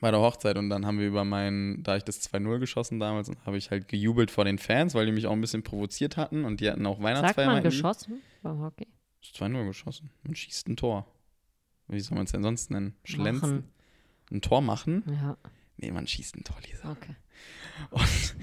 [0.00, 3.30] bei der Hochzeit und dann haben wir über meinen, da ich das 2-0 geschossen damals,
[3.44, 6.44] habe ich halt gejubelt vor den Fans, weil die mich auch ein bisschen provoziert hatten
[6.44, 7.46] und die hatten auch Sagt Weihnachtsfeier.
[7.46, 7.76] man meinten die.
[7.76, 8.86] geschossen beim Hockey?
[9.24, 10.10] 2-0 geschossen.
[10.22, 11.06] Man schießt ein Tor.
[11.88, 12.94] wie soll man es denn sonst nennen?
[13.04, 13.50] Schlenzen?
[13.50, 13.77] Machen.
[14.30, 15.02] Ein Tor machen?
[15.06, 15.36] Ja,
[15.80, 16.90] Nee, man schießt ein Tor, Lisa.
[16.90, 17.14] okay.
[17.90, 18.34] Und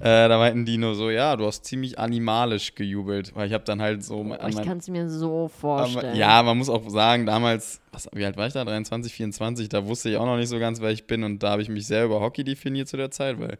[0.00, 3.64] äh, da meinten die nur so, ja, du hast ziemlich animalisch gejubelt, weil ich habe
[3.64, 6.16] dann halt so Oh, ich kann es mir so aber, vorstellen.
[6.16, 8.62] ja, man muss auch sagen, damals, was, wie alt war ich da?
[8.66, 11.52] 23, 24, da wusste ich auch noch nicht so ganz, wer ich bin und da
[11.52, 13.56] habe ich mich sehr über Hockey definiert zu der Zeit, weil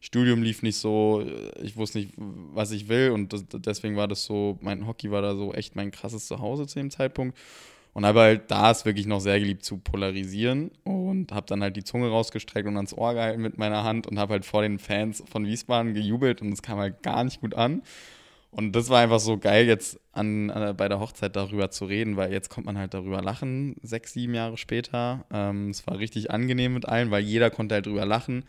[0.00, 4.08] Studium lief nicht so, äh, ich wusste nicht, was ich will und das, deswegen war
[4.08, 7.36] das so, mein Hockey war da so echt mein krasses Zuhause zu dem Zeitpunkt
[7.92, 11.76] und habe halt da es wirklich noch sehr geliebt zu polarisieren und habe dann halt
[11.76, 14.78] die Zunge rausgestreckt und ans Ohr gehalten mit meiner Hand und habe halt vor den
[14.78, 17.82] Fans von Wiesbaden gejubelt und es kam halt gar nicht gut an.
[18.52, 22.16] Und das war einfach so geil, jetzt an, äh, bei der Hochzeit darüber zu reden,
[22.16, 25.24] weil jetzt kommt man halt darüber lachen, sechs, sieben Jahre später.
[25.32, 28.44] Ähm, es war richtig angenehm mit allen, weil jeder konnte halt drüber lachen.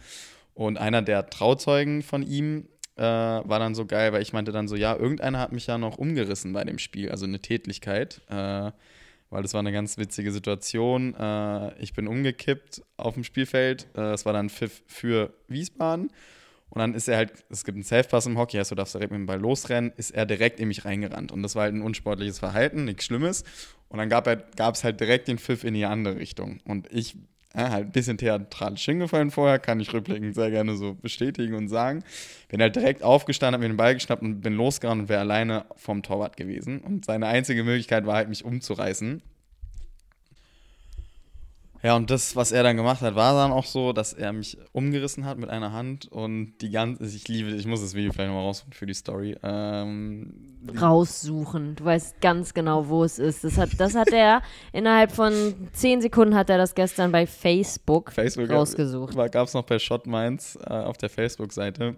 [0.56, 4.68] Und einer der Trauzeugen von ihm äh, war dann so geil, weil ich meinte dann
[4.68, 8.22] so, ja, irgendeiner hat mich ja noch umgerissen bei dem Spiel, also eine Tätlichkeit.
[8.28, 8.72] Äh,
[9.32, 11.16] weil das war eine ganz witzige Situation.
[11.16, 13.88] Äh, ich bin umgekippt auf dem Spielfeld.
[13.96, 16.12] Äh, Es war dann Pfiff für Wiesbaden.
[16.70, 19.20] Und dann ist er halt, es gibt einen Safe-Pass im Hockey, du darfst direkt mit
[19.20, 21.32] dem Ball losrennen, ist er direkt in mich reingerannt.
[21.32, 23.44] Und das war halt ein unsportliches Verhalten, nichts Schlimmes.
[23.90, 26.62] Und dann gab es halt direkt den Pfiff in die andere Richtung.
[26.64, 27.18] Und ich
[27.54, 31.68] äh, halt ein bisschen theatralisch hingefallen vorher, kann ich rückblickend sehr gerne so bestätigen und
[31.68, 32.04] sagen.
[32.50, 35.66] Bin halt direkt aufgestanden, hab mir den Ball geschnappt und bin losgerannt und wäre alleine
[35.76, 36.80] vom Torwart gewesen.
[36.80, 39.22] Und seine einzige Möglichkeit war halt, mich umzureißen.
[41.84, 44.58] Ja, und das, was er dann gemacht hat, war dann auch so, dass er mich
[44.72, 48.30] umgerissen hat mit einer Hand und die ganze, ich liebe, ich muss das Video vielleicht
[48.30, 49.36] nochmal raussuchen für die Story.
[49.42, 50.34] Ähm,
[50.80, 51.76] raussuchen.
[51.76, 53.44] Du weißt ganz genau, wo es ist.
[53.44, 55.34] Das hat, das hat er innerhalb von
[55.74, 59.16] zehn Sekunden hat er das gestern bei Facebook, Facebook rausgesucht.
[59.32, 61.96] gab es noch bei Shot Minds äh, auf der Facebook-Seite.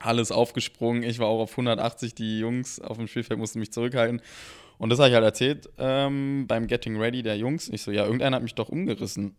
[0.00, 1.04] Alles aufgesprungen.
[1.04, 2.14] Ich war auch auf 180.
[2.14, 4.20] Die Jungs auf dem Spielfeld mussten mich zurückhalten.
[4.78, 7.68] Und das habe ich halt erzählt ähm, beim Getting Ready der Jungs.
[7.68, 9.34] Ich so, ja, irgendeiner hat mich doch umgerissen.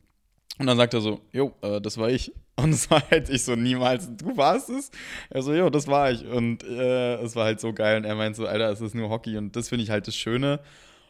[0.60, 2.34] Und dann sagt er so, jo, äh, das war ich.
[2.56, 4.89] Und es war halt ich so, niemals, du warst es?
[5.30, 6.26] Er so, jo, das war ich.
[6.26, 7.97] Und äh, es war halt so geil.
[7.97, 9.38] Und er meint so, Alter, es ist nur Hockey.
[9.38, 10.60] Und das finde ich halt das Schöne,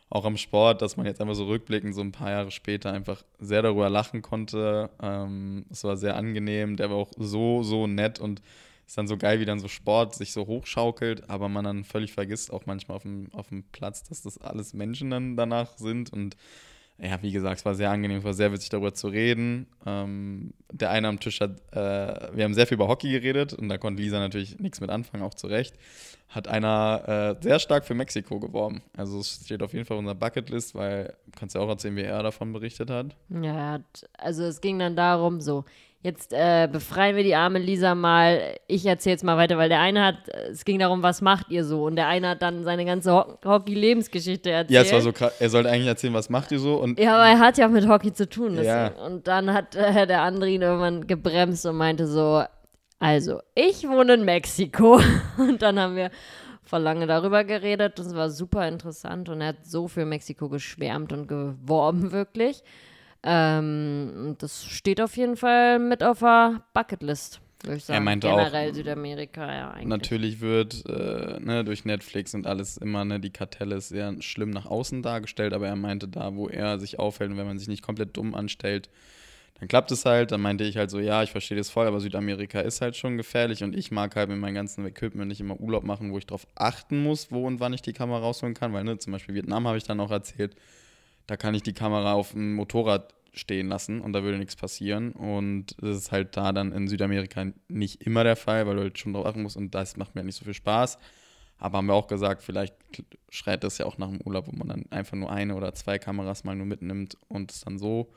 [0.10, 3.24] auch am Sport, dass man jetzt einfach so rückblickend, so ein paar Jahre später, einfach
[3.40, 4.90] sehr darüber lachen konnte.
[5.02, 6.76] Ähm, es war sehr angenehm.
[6.76, 8.42] Der war auch so, so nett und
[8.88, 12.14] ist dann so geil, wie dann so Sport sich so hochschaukelt, aber man dann völlig
[12.14, 16.14] vergisst, auch manchmal auf dem, auf dem Platz, dass das alles Menschen dann danach sind.
[16.14, 16.38] Und
[16.98, 19.68] ja, wie gesagt, es war sehr angenehm, es war sehr witzig darüber zu reden.
[19.86, 23.68] Ähm, der eine am Tisch hat, äh, wir haben sehr viel über Hockey geredet und
[23.68, 25.76] da konnte Lisa natürlich nichts mit anfangen, auch zu Recht.
[26.30, 28.82] Hat einer äh, sehr stark für Mexiko geworben.
[28.96, 32.04] Also es steht auf jeden Fall auf unserer Bucketlist, weil, kannst ja auch erzählen, wie
[32.04, 33.16] er davon berichtet hat.
[33.30, 33.82] Ja,
[34.18, 35.66] also es ging dann darum, so,
[36.08, 38.56] jetzt äh, befreien wir die arme Lisa mal.
[38.68, 40.16] Ich erzähle jetzt mal weiter, weil der eine hat,
[40.50, 41.84] es ging darum, was macht ihr so?
[41.84, 44.72] Und der eine hat dann seine ganze Ho Hockey-Lebensgeschichte erzählt.
[44.72, 45.34] Ja, es war so krass.
[45.40, 46.76] Er sollte eigentlich erzählen, was macht ihr so?
[46.78, 48.62] Und Ja, aber er hat ja auch mit Hockey zu tun.
[48.64, 48.88] Ja.
[49.06, 52.44] Und dann hat äh, der andere ihn irgendwann gebremst und meinte so,
[53.00, 55.00] also, ich wohne in Mexiko.
[55.38, 56.10] Und dann haben wir
[56.64, 58.00] voll lange darüber geredet.
[58.00, 62.64] Das war super interessant und er hat so für Mexiko geschwärmt und geworben, wirklich.
[63.30, 68.06] Ähm, das steht auf jeden Fall mit auf der Bucketlist, würde ich sagen.
[68.06, 69.88] meinte auch, Generell Südamerika, ja, eigentlich.
[69.88, 74.66] natürlich wird äh, ne, durch Netflix und alles immer, ne, die Kartelle sehr schlimm nach
[74.66, 77.84] außen dargestellt, aber er meinte da, wo er sich aufhält und wenn man sich nicht
[77.84, 78.90] komplett dumm anstellt,
[79.60, 80.32] dann klappt es halt.
[80.32, 83.18] Dann meinte ich halt so, ja, ich verstehe das voll, aber Südamerika ist halt schon
[83.18, 86.28] gefährlich und ich mag halt mit meinem ganzen Equipment nicht immer Urlaub machen, wo ich
[86.28, 89.36] darauf achten muss, wo und wann ich die Kamera rausholen kann, weil ne, zum Beispiel
[89.36, 90.56] Vietnam habe ich dann auch erzählt,
[91.26, 95.12] da kann ich die Kamera auf dem Motorrad stehen lassen und da würde nichts passieren.
[95.12, 99.00] Und das ist halt da dann in Südamerika nicht immer der Fall, weil du halt
[99.00, 100.98] schon drauf achten musst und das macht mir nicht so viel Spaß.
[101.60, 102.76] Aber haben wir auch gesagt, vielleicht
[103.30, 105.98] schreit das ja auch nach dem Urlaub, wo man dann einfach nur eine oder zwei
[105.98, 108.10] Kameras mal nur mitnimmt und es dann so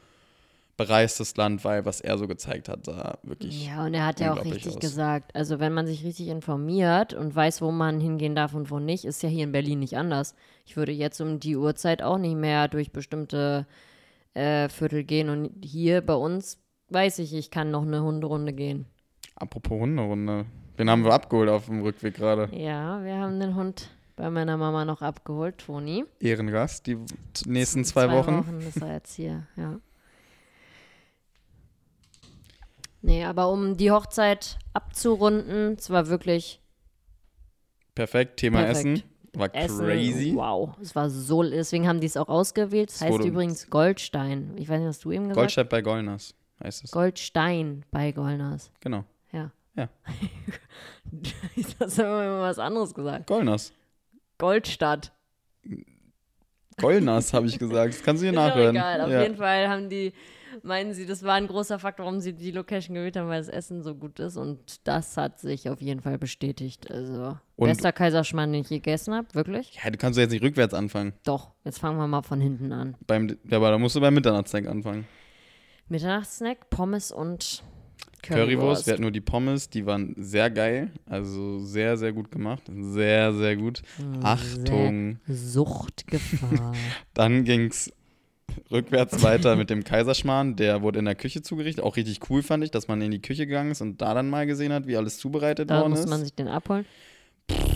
[0.80, 3.66] bereist das Land, weil was er so gezeigt hat, sah wirklich.
[3.66, 4.78] Ja, und er hat ja auch richtig aus.
[4.78, 8.78] gesagt, also wenn man sich richtig informiert und weiß, wo man hingehen darf und wo
[8.78, 10.34] nicht, ist ja hier in Berlin nicht anders.
[10.64, 13.66] Ich würde jetzt um die Uhrzeit auch nicht mehr durch bestimmte
[14.34, 18.86] äh, Viertel gehen und hier bei uns weiß ich, ich kann noch eine Hunderunde gehen.
[19.36, 20.46] Apropos Hunderunde.
[20.78, 22.48] Den haben wir abgeholt auf dem Rückweg gerade.
[22.56, 26.04] Ja, wir haben den Hund bei meiner Mama noch abgeholt, Toni.
[26.20, 26.98] Ehrengast, die
[27.46, 28.38] nächsten zwei, Wochen.
[28.38, 29.80] Wochen ist er jetzt hier, ja.
[33.02, 36.60] Nee, aber um die Hochzeit abzurunden, es war wirklich
[37.94, 38.98] Perfekt, Thema Perfekt.
[38.98, 39.09] Essen.
[39.34, 39.84] War Essen.
[39.84, 40.32] crazy.
[40.34, 42.90] Wow, es war so, deswegen haben die es auch ausgewählt.
[42.90, 44.54] Es Es heißt übrigens Goldstein.
[44.56, 45.36] Ich weiß nicht, hast du eben gesagt?
[45.36, 46.90] Goldstadt bei Gollners heißt es.
[46.90, 48.70] Goldstein bei Gollners.
[48.80, 49.04] genau.
[49.32, 49.52] Ja.
[49.76, 49.88] Ja.
[51.56, 53.26] ich hast immer was anderes gesagt.
[53.28, 53.72] Gollners.
[54.38, 55.12] Goldstadt.
[56.76, 57.94] Gollners, habe ich gesagt.
[57.94, 58.74] Das kannst du hier nachhören.
[58.74, 59.00] egal.
[59.02, 59.22] Auf ja.
[59.22, 60.12] jeden Fall haben die,
[60.62, 63.48] meinen sie, das war ein großer Faktor, warum sie die Location gewählt haben, weil das
[63.48, 64.36] Essen so gut ist.
[64.36, 66.90] Und das hat sich auf jeden Fall bestätigt.
[66.90, 69.26] Also, Und- bester Kaiserschmarrn, den ich je gegessen habe.
[69.34, 69.78] Wirklich?
[69.82, 71.12] ja, du kannst doch jetzt nicht rückwärts anfangen.
[71.24, 71.50] Doch.
[71.64, 72.96] Jetzt fangen wir mal von hinten an.
[73.06, 75.06] Beim, ja, aber da musst du beim Mitternachtssnack anfangen.
[75.88, 77.62] Mitternachtsnack, Pommes und
[78.22, 78.86] Currywurst, Currywurst.
[78.86, 80.90] wir hatten nur die Pommes, die waren sehr geil.
[81.06, 82.62] Also sehr, sehr gut gemacht.
[82.72, 83.82] Sehr, sehr gut.
[83.98, 85.18] Mm, Achtung.
[85.26, 86.72] Suchtgefahr.
[87.14, 87.92] Dann ging es
[88.70, 90.56] rückwärts weiter mit dem Kaiserschmarrn.
[90.56, 91.84] Der wurde in der Küche zugerichtet.
[91.84, 94.28] Auch richtig cool fand ich, dass man in die Küche gegangen ist und da dann
[94.30, 96.08] mal gesehen hat, wie alles zubereitet da worden muss ist.
[96.08, 96.84] man sich den abholen.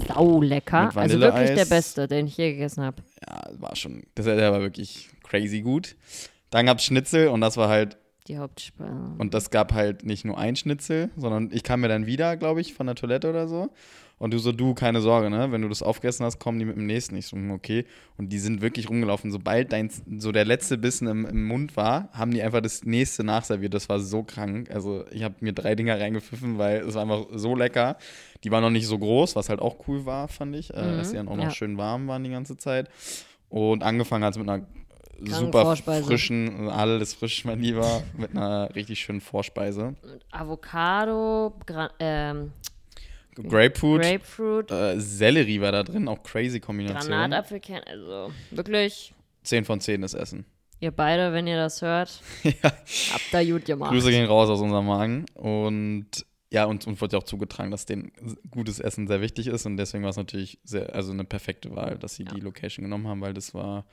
[0.09, 0.93] Sau lecker.
[0.95, 3.03] Also wirklich der beste, den ich je gegessen habe.
[3.27, 5.97] ja, war schon, das der war wirklich crazy gut.
[6.51, 7.97] Dann gab es Schnitzel und das war halt,
[8.29, 8.93] Die Hauptspeise.
[9.19, 12.61] und das gab halt nicht nur ein Schnitzel, sondern ich kam mir dann wieder, glaube
[12.61, 13.71] ich, von der Toilette oder so.
[14.19, 15.51] Und du so, du, keine Sorge, ne?
[15.51, 17.17] Wenn du das aufgegessen hast, kommen die mit dem nächsten.
[17.17, 17.85] Ich so, hm, okay.
[18.17, 19.31] Und die sind wirklich rumgelaufen.
[19.33, 23.25] Sobald dein, so der letzte Bissen im, im Mund war, haben die einfach das nächste
[23.25, 23.75] nachserviert.
[23.75, 24.71] Das war so krank.
[24.71, 27.97] Also ich habe mir drei Dinger reingepfiffen, weil es war einfach so lecker.
[28.45, 30.73] Die waren noch nicht so groß, was halt auch cool war, fand ich.
[30.73, 31.51] Äh, Mhm, dass die dann auch noch ja.
[31.51, 32.89] schön warm waren die ganze Zeit.
[33.49, 34.67] Und angefangen hat es mit einer
[35.25, 36.07] super Vorspeise.
[36.07, 39.95] frischen, alles frisch, mein Lieber, mit einer richtig schönen Vorspeise.
[40.31, 42.53] Avocado, Gra ähm,
[43.35, 47.11] Grapefruit, Grapefruit, äh, Sellerie war da drin, auch crazy Kombination.
[47.11, 47.83] Granatapfelkern.
[47.85, 50.45] Also wirklich, 10 von 10 ist Essen.
[50.85, 52.53] ihr beide, wenn ihr das hört, ja.
[52.63, 53.91] habt da gut gemacht.
[53.91, 55.27] Grüße gehen raus aus unserem Magen.
[55.35, 56.07] Und
[56.53, 58.13] ja, uns, uns wurde ja auch zugetragen, dass denen
[58.51, 59.67] gutes Essen sehr wichtig ist.
[59.67, 63.09] Und deswegen war es natürlich sehr, also eine perfekte Wahl, dass sie die Location genommen
[63.09, 63.87] haben, weil das war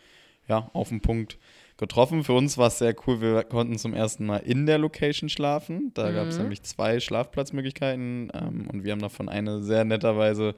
[0.47, 1.39] ja auf den Punkt
[1.81, 2.23] getroffen.
[2.23, 3.19] Für uns war es sehr cool.
[3.19, 5.91] Wir konnten zum ersten Mal in der Location schlafen.
[5.93, 6.43] Da gab es Mhm.
[6.43, 8.31] nämlich zwei Schlafplatzmöglichkeiten.
[8.33, 10.55] Ähm, und wir haben davon eine sehr netterweise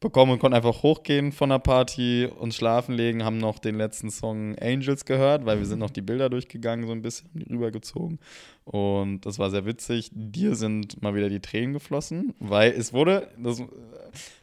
[0.00, 4.10] bekommen und konnten einfach hochgehen von der Party und schlafen legen, haben noch den letzten
[4.10, 7.52] Song Angels gehört, weil wir sind noch die Bilder durchgegangen, so ein bisschen, haben die
[7.52, 8.18] rübergezogen.
[8.64, 10.10] Und das war sehr witzig.
[10.12, 13.62] Dir sind mal wieder die Tränen geflossen, weil es wurde, das,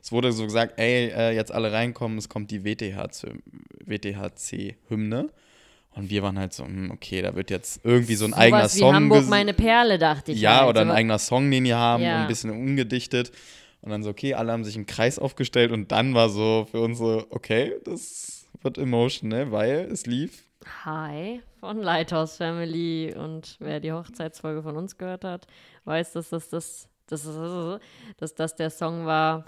[0.01, 3.33] es wurde so gesagt, ey, äh, jetzt alle reinkommen, es kommt die WTHC
[3.85, 5.29] WTHC-Hymne.
[5.95, 8.63] Und wir waren halt so, hm, okay, da wird jetzt irgendwie so ein Sowas eigener
[8.65, 10.39] wie Song Hamburg, meine Perle, dachte ich.
[10.39, 10.69] ja, halt.
[10.69, 12.15] oder ein So- eigener Song, den die haben, Ja.
[12.15, 13.32] und ein bisschen umgedichtet.
[13.82, 16.82] Und dann so, okay, alle haben sich im Kreis aufgestellt und dann war so für
[16.82, 20.43] uns so, okay, das wird emotional, weil es lief.
[20.86, 25.47] Hi von Lighthouse Family und wer die Hochzeitsfolge von uns gehört hat,
[25.86, 27.80] weiß, dass das, das, das, das,
[28.17, 29.45] dass das der Song war,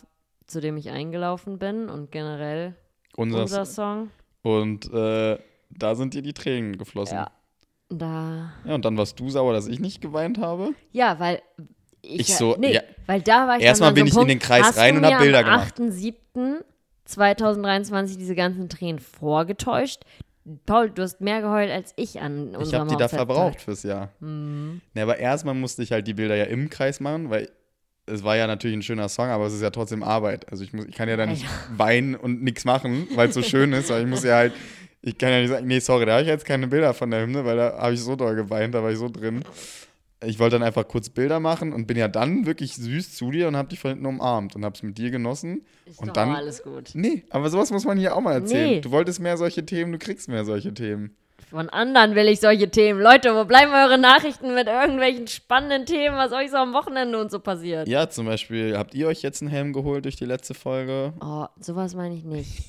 [0.47, 2.75] zu dem ich eingelaufen bin und generell
[3.17, 4.09] Unser, unser Song.
[4.43, 5.37] Und äh,
[5.77, 7.17] da sind dir die Tränen geflossen.
[7.17, 7.31] Ja.
[7.89, 8.53] Da.
[8.65, 10.69] Ja, und dann warst du sauer, dass ich nicht geweint habe.
[10.91, 11.41] Ja, weil
[12.01, 12.81] ich, Ich so, nee, ja.
[13.05, 15.05] weil da war ich Erstmal bin so ich einem in den Punkt, Kreis rein und
[15.05, 15.77] hab mir Bilder am gemacht.
[17.07, 20.03] 8.7.2023 diese ganzen Tränen vorgetäuscht.
[20.65, 23.83] Paul, du hast mehr geheult als ich an unserem Ich habe die da verbraucht fürs
[23.83, 24.09] Jahr.
[24.19, 24.81] Mhm.
[24.93, 27.49] Ne, aber erstmal musste ich halt die Bilder ja im Kreis machen, weil
[28.07, 30.51] es war ja natürlich ein schöner Song, aber es ist ja trotzdem Arbeit.
[30.51, 31.45] Also ich, muss, ich kann ja da nicht
[31.77, 34.53] weinen und nichts machen, weil es so schön ist, weil ich muss ja halt,
[35.01, 37.21] ich kann ja nicht sagen, nee, sorry, da habe ich jetzt keine Bilder von der
[37.21, 39.43] Hymne, weil da habe ich so doll geweint, da war ich so drin.
[40.23, 43.47] Ich wollte dann einfach kurz Bilder machen und bin ja dann wirklich süß zu dir
[43.47, 45.65] und habe dich von hinten umarmt und habe es mit dir genossen.
[45.87, 46.91] Ist Und doch dann- alles gut.
[46.93, 48.69] Nee, aber sowas muss man hier auch mal erzählen.
[48.69, 48.81] Nee.
[48.81, 51.15] Du wolltest mehr solche Themen, du kriegst mehr solche Themen.
[51.49, 53.01] Von anderen will ich solche Themen.
[53.01, 57.29] Leute, wo bleiben eure Nachrichten mit irgendwelchen spannenden Themen, was euch so am Wochenende und
[57.31, 57.87] so passiert?
[57.89, 61.13] Ja, zum Beispiel, habt ihr euch jetzt einen Helm geholt durch die letzte Folge?
[61.19, 62.63] Oh, sowas meine ich nicht.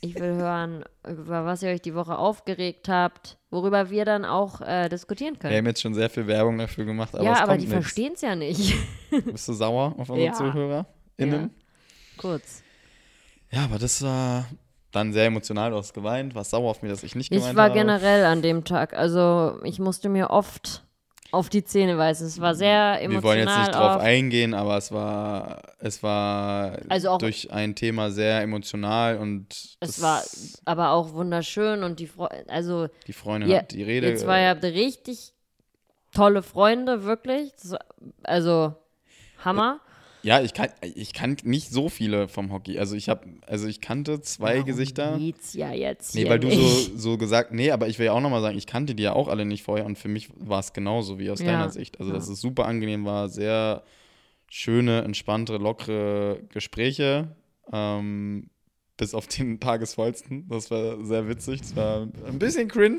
[0.00, 4.60] Ich will hören, über was ihr euch die Woche aufgeregt habt, worüber wir dann auch
[4.60, 5.56] äh, diskutieren Wir können.
[5.56, 8.36] haben jetzt schon sehr viel Werbung dafür gemacht, aber ja, aber die verstehen es ja
[8.36, 8.74] nicht.
[9.24, 10.32] Bist du sauer auf unsere Ja.
[10.34, 11.50] ZuhörerInnen?
[12.16, 12.62] Kurz.
[13.50, 13.64] Ja.
[13.64, 14.46] aber das war
[14.92, 15.70] dann sehr emotional.
[15.72, 17.74] Du hast geweint, warst sauer auf mich, dass ich nicht geweint Ich war habe.
[17.74, 20.84] generell an dem Tag, also ich musste mir oft
[21.30, 22.26] auf die Zähne weisen.
[22.26, 23.10] Es war sehr emotional.
[23.10, 27.74] Wir wollen jetzt nicht drauf auf- eingehen, aber es war, es war Also durch ein
[27.74, 30.22] Thema sehr emotional und Es war
[30.64, 34.10] aber auch wunderschön und die Fre also die Freundin ihr, hat die Rede.
[34.10, 35.32] ihr zwei habt richtig
[36.14, 37.52] tolle Freunde, wirklich.
[38.22, 38.74] Also
[39.44, 39.80] Hammer.
[40.22, 42.78] Ja, ich kann, ich kann nicht so viele vom Hockey.
[42.78, 45.18] Also ich habe, also ich kannte zwei Darum Gesichter.
[45.18, 48.20] Geht's ja jetzt Nee, weil du so, so gesagt, nee, aber ich will ja auch
[48.20, 50.72] nochmal sagen, ich kannte die ja auch alle nicht vorher und für mich war es
[50.72, 52.00] genauso wie aus Ja, deiner Sicht.
[52.00, 52.18] Also, ja.
[52.18, 53.82] dass es super angenehm war, sehr
[54.50, 57.36] schöne, entspannte, lockere Gespräche.
[57.72, 58.50] Ähm,
[58.98, 60.48] bis auf den Tagesvollsten.
[60.48, 61.60] Das war sehr witzig.
[61.60, 62.98] Das war ein bisschen cringe.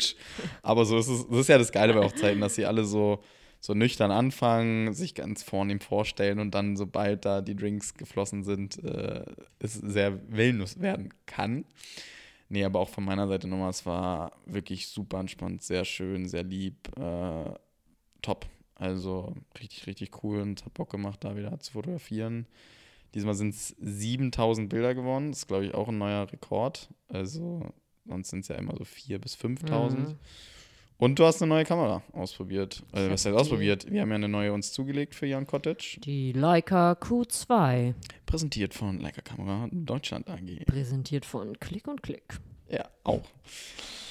[0.63, 1.27] Aber so ist es.
[1.27, 3.19] Das ist ja das Geile bei Hochzeiten, dass sie alle so,
[3.59, 8.83] so nüchtern anfangen, sich ganz vornehm vorstellen und dann, sobald da die Drinks geflossen sind,
[8.83, 9.25] äh,
[9.59, 11.65] es sehr Wellness werden kann.
[12.47, 16.43] Nee, aber auch von meiner Seite nochmal, es war wirklich super entspannt, sehr schön, sehr
[16.43, 17.53] lieb, äh,
[18.21, 18.47] top.
[18.75, 22.47] Also richtig, richtig cool und hat Bock gemacht, da wieder zu fotografieren.
[23.13, 25.31] Diesmal sind es 7000 Bilder geworden.
[25.31, 26.89] Das ist, glaube ich, auch ein neuer Rekord.
[27.09, 27.73] Also
[28.05, 29.91] sonst sind es ja immer so 4.000 bis 5.000.
[29.95, 30.15] Mhm.
[30.99, 32.83] Und du hast eine neue Kamera ausprobiert.
[32.91, 33.89] Also, Ich was heißt ausprobiert?
[33.89, 35.97] Wir haben ja eine neue uns zugelegt für Jan Cottage.
[36.03, 37.93] Die Leica Q2,
[38.25, 40.65] Präsentiert von Leica Kamera Deutschland AG.
[40.65, 42.39] präsentiert von Klick und Klick.
[42.69, 43.23] Ja, auch.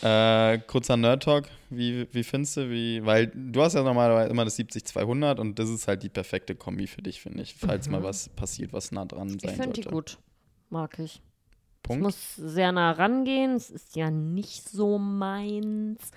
[0.03, 1.49] Äh, kurzer Nerd-Talk.
[1.71, 5.69] Wie, wie findest du, wie, weil du hast ja normalerweise immer das 70-200 und das
[5.69, 7.55] ist halt die perfekte Kombi für dich, finde ich.
[7.55, 9.81] Falls mal was passiert, was nah dran sein Ich finde sollte.
[9.83, 10.19] die gut.
[10.71, 11.21] Mag ich.
[11.83, 12.07] Punkt.
[12.07, 13.57] Es muss sehr nah rangehen.
[13.57, 16.11] Es ist ja nicht so meins.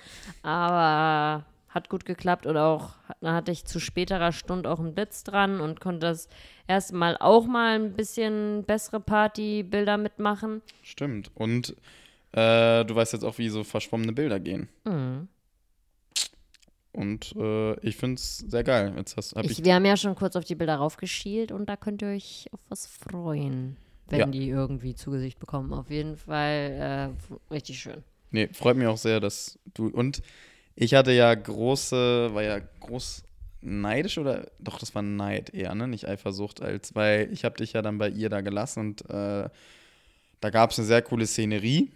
[0.44, 5.24] Aber hat gut geklappt und auch, da hatte ich zu späterer Stunde auch einen Blitz
[5.24, 6.28] dran und konnte das
[6.68, 10.62] erste Mal auch mal ein bisschen bessere Partybilder mitmachen.
[10.84, 11.32] Stimmt.
[11.34, 11.76] Und
[12.34, 14.68] äh, du weißt jetzt auch, wie so verschwommene Bilder gehen.
[14.84, 15.30] Mhm.
[16.94, 18.94] Und äh, ich finde es sehr geil.
[18.98, 21.78] Jetzt hast, ich, Ich, wir haben ja schon kurz auf die Bilder raufgeschielt und da
[21.78, 23.78] könnt ihr euch auf was freuen,
[24.10, 24.26] wenn Ja.
[24.26, 25.74] die irgendwie zu Gesicht bekommen.
[25.74, 27.14] Auf jeden Fall
[27.50, 28.04] äh, richtig schön.
[28.32, 29.88] Nee, freut mich auch sehr, dass du.
[29.88, 30.22] Und
[30.76, 33.24] ich hatte ja große, war ja groß
[33.62, 35.88] neidisch oder doch, das war Neid eher, ne?
[35.88, 39.50] Nicht Eifersucht, als weil ich habe dich ja dann bei ihr da gelassen und äh,
[40.40, 41.92] da gab es eine sehr coole Szenerie.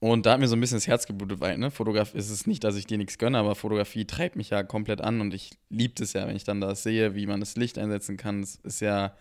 [0.00, 2.46] Und da hat mir so ein bisschen das Herz geblutet, weil, ne, Fotografie ist es
[2.46, 5.52] nicht, dass ich dir nichts gönne, aber Fotografie treibt mich ja komplett an und ich
[5.70, 8.42] liebe es ja, wenn ich dann das sehe, wie man das Licht einsetzen kann.
[8.42, 9.14] Das ist ja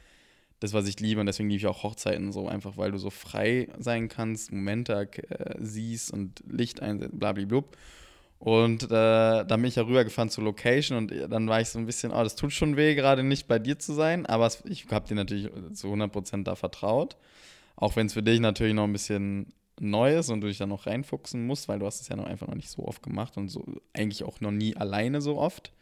[0.63, 3.09] das, was ich liebe und deswegen liebe ich auch Hochzeiten so, einfach weil du so
[3.09, 7.63] frei sein kannst, Momente äh, siehst und Licht einsetzt, blablabla.
[8.39, 11.85] Und äh, dann bin ich ja rübergefahren zur Location und dann war ich so ein
[11.85, 14.85] bisschen, oh, das tut schon weh, gerade nicht bei dir zu sein, aber es, ich
[14.89, 17.17] habe dir natürlich zu 100% da vertraut.
[17.75, 20.65] Auch wenn es für dich natürlich noch ein bisschen neu ist und du dich da
[20.65, 23.37] noch reinfuchsen musst, weil du hast es ja noch einfach noch nicht so oft gemacht
[23.37, 25.73] und so eigentlich auch noch nie alleine so oft.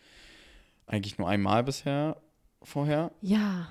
[0.87, 2.17] Eigentlich nur einmal bisher
[2.63, 3.11] vorher.
[3.21, 3.67] Ja.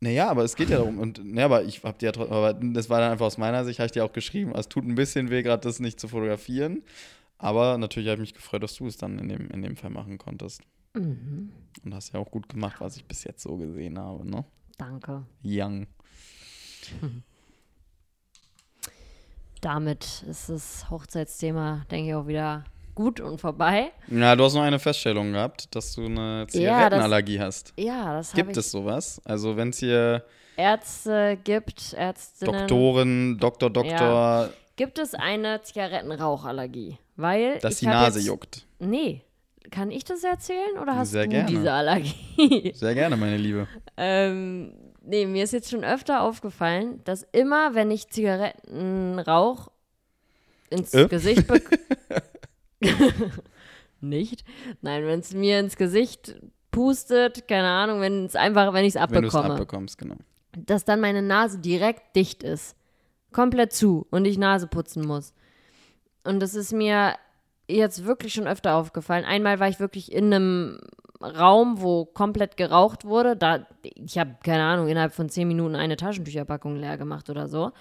[0.00, 0.98] Naja, aber es geht ja darum.
[0.98, 3.64] Und naja, aber ich hab dir ja trotzdem, aber das war dann einfach aus meiner
[3.64, 6.08] Sicht, habe ich dir auch geschrieben, es tut ein bisschen weh, gerade das nicht zu
[6.08, 6.82] fotografieren.
[7.36, 9.90] Aber natürlich habe ich mich gefreut, dass du es dann in dem, in dem Fall
[9.90, 10.62] machen konntest.
[10.94, 11.52] Mhm.
[11.84, 14.44] Und hast ja auch gut gemacht, was ich bis jetzt so gesehen habe, ne?
[14.78, 15.26] Danke.
[15.44, 15.86] Young.
[19.60, 22.64] Damit ist das Hochzeitsthema, denke ich, auch wieder
[23.00, 23.92] gut und vorbei.
[24.08, 27.72] Ja, du hast noch eine Feststellung gehabt, dass du eine das- Zigarettenallergie hast.
[27.78, 29.20] Ja, das habe Gibt es sowas?
[29.24, 30.22] Also wenn es hier
[30.56, 32.52] Ärzte gibt, Ärztinnen.
[32.54, 36.98] Doktoren, Doktor, Doktor, Gibt es eine Zigarettenrauchallergie?
[37.16, 37.58] Weil.
[37.60, 38.66] dass die Nase jetzt, juckt.
[38.78, 39.22] Nee.
[39.70, 41.46] Kann ich das erzählen oder hast Sehr du gerne.
[41.48, 42.72] diese Allergie?
[42.74, 43.66] Sehr gerne, meine Liebe.
[43.96, 49.70] ähm, nee, mir ist jetzt schon öfter aufgefallen, dass immer, wenn ich Zigaretten rauche,
[50.70, 51.08] ins Äh?
[51.08, 51.60] Gesicht be
[54.00, 54.44] Nicht?
[54.80, 56.36] Nein, wenn es mir ins Gesicht
[56.70, 60.16] pustet, keine Ahnung, wenn es einfach, wenn ich es Wenn du es abbekomme, abbekommst, genau.
[60.56, 62.76] dass dann meine Nase direkt dicht ist.
[63.32, 65.34] Komplett zu und ich Nase putzen muss.
[66.24, 67.14] Und das ist mir
[67.68, 69.24] jetzt wirklich schon öfter aufgefallen.
[69.24, 70.80] Einmal war ich wirklich in einem
[71.20, 73.36] Raum, wo komplett geraucht wurde.
[73.36, 77.72] Da, ich habe, keine Ahnung, innerhalb von zehn Minuten eine Taschentücherpackung leer gemacht oder so.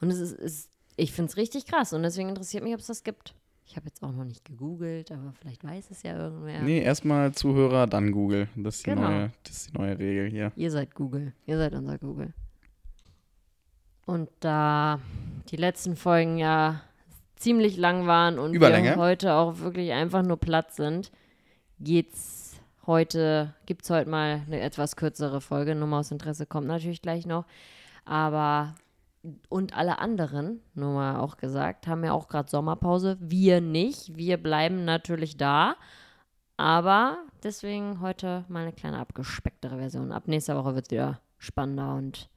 [0.00, 2.88] Und es ist, ist ich finde es richtig krass und deswegen interessiert mich, ob es
[2.88, 3.34] das gibt.
[3.68, 6.62] Ich habe jetzt auch noch nicht gegoogelt, aber vielleicht weiß es ja irgendwer.
[6.62, 8.48] Nee, erstmal Zuhörer, dann Google.
[8.56, 9.02] Das ist, die Genau.
[9.10, 10.52] neue, das ist die neue Regel hier.
[10.56, 11.34] Ihr seid Google.
[11.44, 12.32] Ihr seid unser Google.
[14.06, 15.00] Und da
[15.50, 16.80] die letzten Folgen ja
[17.36, 18.90] ziemlich lang waren und Überlänge.
[18.92, 21.12] wir heute auch wirklich einfach nur platt sind,
[21.78, 25.74] geht's heute, gibt's heute mal eine etwas kürzere Folge.
[25.74, 27.44] Nummer aus Interesse kommt natürlich gleich noch.
[28.06, 28.74] Aber
[29.48, 33.16] und alle anderen, nur mal auch gesagt, haben ja auch gerade Sommerpause.
[33.20, 34.16] Wir nicht.
[34.16, 35.76] Wir bleiben natürlich da.
[36.56, 40.12] Aber deswegen heute mal eine kleine abgespecktere Version.
[40.12, 42.28] Ab nächster Woche wird es wieder spannender und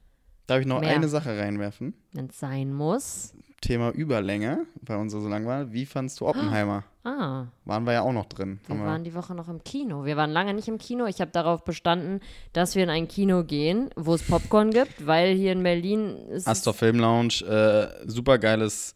[0.46, 0.90] Darf ich noch Mehr.
[0.90, 1.94] eine Sache reinwerfen?
[2.12, 3.34] wenn es sein muss.
[3.62, 5.72] Thema Überlänge, weil unsere so lang war.
[5.72, 6.84] Wie fandst du Oppenheimer?
[7.04, 8.60] Ah, Waren wir ja auch noch drin.
[8.68, 10.04] wir Haben waren die Woche noch im Kino.
[10.04, 11.06] Wir waren lange nicht im Kino.
[11.06, 12.20] Ich habe darauf bestanden,
[12.52, 16.46] dass wir in ein Kino gehen, wo es Popcorn gibt, weil hier in Berlin ist
[16.46, 18.94] Astor Film Lounge, äh, super geiles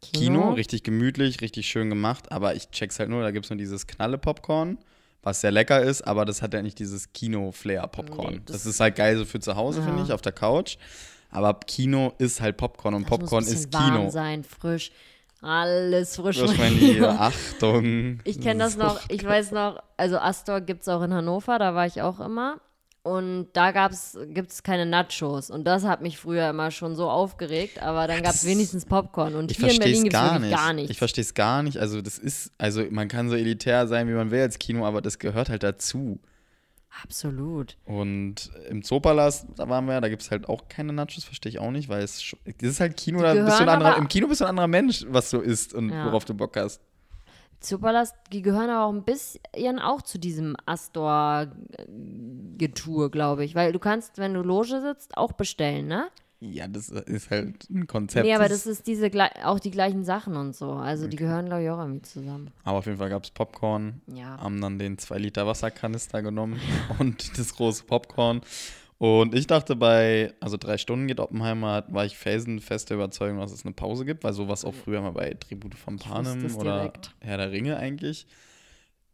[0.00, 3.58] es Kino, richtig gemütlich, richtig schön gemacht, aber ich check's halt nur, da gibt's nur
[3.58, 4.78] dieses Knalle-Popcorn,
[5.22, 8.34] was sehr lecker ist, aber das hat ja nicht dieses Kino-Flair-Popcorn.
[8.36, 9.86] Nee, das, das- ist halt geil so für zu Hause, Ja.
[9.86, 10.78] finde ich, auf der Couch.
[11.34, 14.10] Aber Kino ist halt Popcorn und Das muss Popcorn ist warm Kino.
[14.10, 14.90] sein, frisch.
[15.42, 16.38] Alles frisch.
[16.38, 17.20] Das mein Liebe, Lieber.
[17.20, 18.20] Achtung.
[18.24, 21.74] Ich kenne das noch, ich weiß noch, also Astor gibt es auch in Hannover, da
[21.74, 22.60] war ich auch immer.
[23.02, 23.70] Und da
[24.28, 25.50] gibt es keine Nachos.
[25.50, 27.82] Und das hat mich früher immer schon so aufgeregt.
[27.82, 29.34] Aber dann gab es wenigstens Popcorn.
[29.34, 30.56] Und Ich hier in Berlin es gibt es gar nicht.
[30.56, 30.90] gar nichts.
[30.90, 31.76] Ich verstehe es gar nicht.
[31.76, 35.02] Also das ist, also man kann so elitär sein, wie man will als Kino, aber
[35.02, 36.18] das gehört halt dazu.
[37.02, 37.76] Absolut.
[37.84, 41.58] Und im Zoopalast, da waren wir, da gibt es halt auch keine Nachos, verstehe ich
[41.58, 44.28] auch nicht, weil es, das ist halt Kino, da bist du ein anderer, im Kino
[44.28, 46.06] bist du ein anderer Mensch, was du isst und Ja.
[46.06, 46.80] worauf du Bock hast.
[47.60, 53.54] Zoopalast, die gehören aber auch ein bisschen auch zu diesem Astor-Getue, glaube ich.
[53.54, 56.08] Weil du kannst, wenn du Loge sitzt, auch bestellen, ne?
[56.52, 58.26] Ja, das ist halt ein Konzept.
[58.26, 59.10] nee, aber das ist diese
[59.44, 60.72] auch die gleichen Sachen und so.
[60.72, 62.50] Also die gehören, glaube ich, auch irgendwie zusammen.
[62.64, 64.38] aber auf jeden Fall gab es Popcorn, Ja.
[64.40, 66.60] haben dann den 2 Liter Wasserkanister genommen
[66.98, 68.42] und das große Popcorn.
[68.98, 73.52] Und ich dachte bei, also drei Stunden geht Oppenheimer, war ich felsenfest der Überzeugung, dass
[73.52, 76.92] es eine Pause gibt, weil sowas auch früher mal bei Tribute von Panem oder.
[77.20, 78.26] Herr der Ringe eigentlich.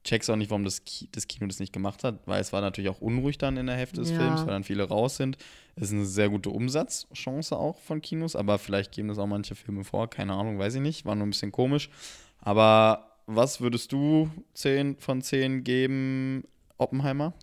[0.03, 2.61] Check's auch nicht, warum das, Ki das Kino das nicht gemacht hat, weil es war
[2.62, 4.16] natürlich auch unruhig dann in der Hälfte des Ja.
[4.16, 5.36] Films, weil dann viele raus sind.
[5.76, 9.55] Es ist eine sehr gute Umsatzchance auch von Kinos, aber vielleicht geben das auch manche
[9.55, 11.90] Filme vor, keine Ahnung, weiß ich nicht, war nur ein bisschen komisch.
[12.38, 16.44] Aber was würdest du 10 von 10 geben,
[16.78, 17.34] Oppenheimer?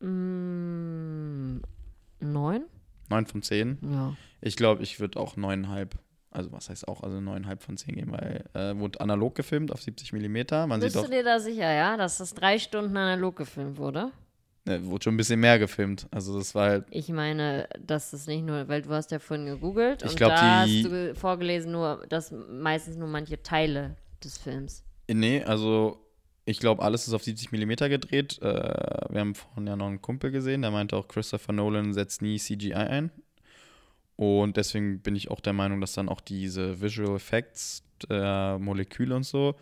[0.00, 1.60] Mm,
[2.20, 2.64] neun?
[3.10, 3.78] 9 von 10?
[3.90, 4.16] Ja.
[4.40, 5.88] Ich glaube, ich würde auch 9,5.
[6.34, 9.80] Also was heißt auch, also 9,5 von 10 geben, weil äh, wurde analog gefilmt auf
[9.80, 10.34] 70 mm.
[10.68, 14.10] Man Bist sieht du dir da sicher, ja, dass das drei Stunden analog gefilmt wurde?
[14.66, 16.06] ne, wurde schon ein bisschen mehr gefilmt.
[16.10, 19.46] Also das war halt, Ich meine, dass das nicht nur, weil du hast ja vorhin
[19.46, 23.96] gegoogelt Ich und glaub, da die- hast du vorgelesen, nur dass meistens nur manche Teile
[24.24, 24.82] des Films.
[25.08, 26.00] nee, also
[26.46, 28.38] ich glaube, alles ist auf 70 mm gedreht.
[28.42, 28.44] Äh,
[29.10, 32.38] wir haben vorhin ja noch einen Kumpel gesehen, der meinte auch, Christopher Nolan setzt nie
[32.38, 33.10] CGI ein.
[34.16, 39.16] Und deswegen bin ich auch der Meinung, dass dann auch diese Visual Effects der Moleküle
[39.16, 39.54] und so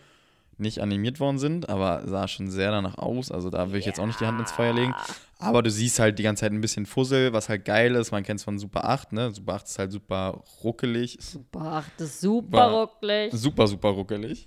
[0.59, 3.31] nicht animiert worden sind, aber sah schon sehr danach aus.
[3.31, 4.95] Also da will ich jetzt auch nicht die Hand ins Feuer legen.
[5.39, 8.13] Aber du siehst halt die ganze Zeit ein bisschen Fussel, was halt geil ist.
[8.13, 9.31] Man kennt es von Super 8, ne?
[9.33, 11.19] Super 8 ist halt super ruckelig.
[11.21, 13.33] Super, ach, das ist super rucklig.
[13.33, 14.47] super, super ruckelig.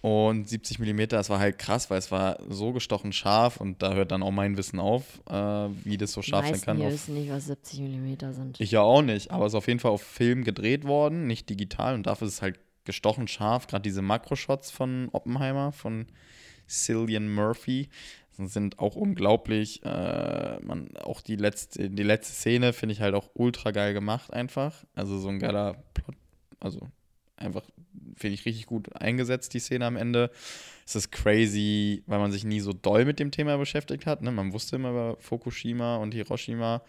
[0.00, 3.94] Und 70 mm, das war halt krass, weil es war so gestochen scharf und da
[3.94, 6.80] hört dann auch mein Wissen auf, äh, wie das so scharf sein kann.
[6.80, 8.60] Auf, wissen nicht, was 70 mm sind.
[8.60, 11.50] ich ja auch nicht, aber es ist auf jeden Fall auf Film gedreht worden, nicht
[11.50, 13.66] digital und dafür ist es halt gestochen scharf.
[13.66, 16.06] Gerade diese Makroshots von Oppenheimer, von
[16.68, 17.88] Cillian Murphy,
[18.38, 19.82] sind auch unglaublich.
[19.84, 24.32] Äh, man, auch die letzte, die letzte Szene finde ich halt auch ultra geil gemacht
[24.32, 24.84] einfach.
[24.94, 26.14] Also so ein geiler Plot,
[26.60, 26.88] also
[27.36, 27.64] einfach
[28.18, 30.30] finde ich richtig gut eingesetzt, die Szene am Ende.
[30.86, 34.22] Es ist crazy, weil man sich nie so doll mit dem Thema beschäftigt hat.
[34.22, 34.30] Ne?
[34.30, 36.82] Man wusste immer über Fukushima und Hiroshima,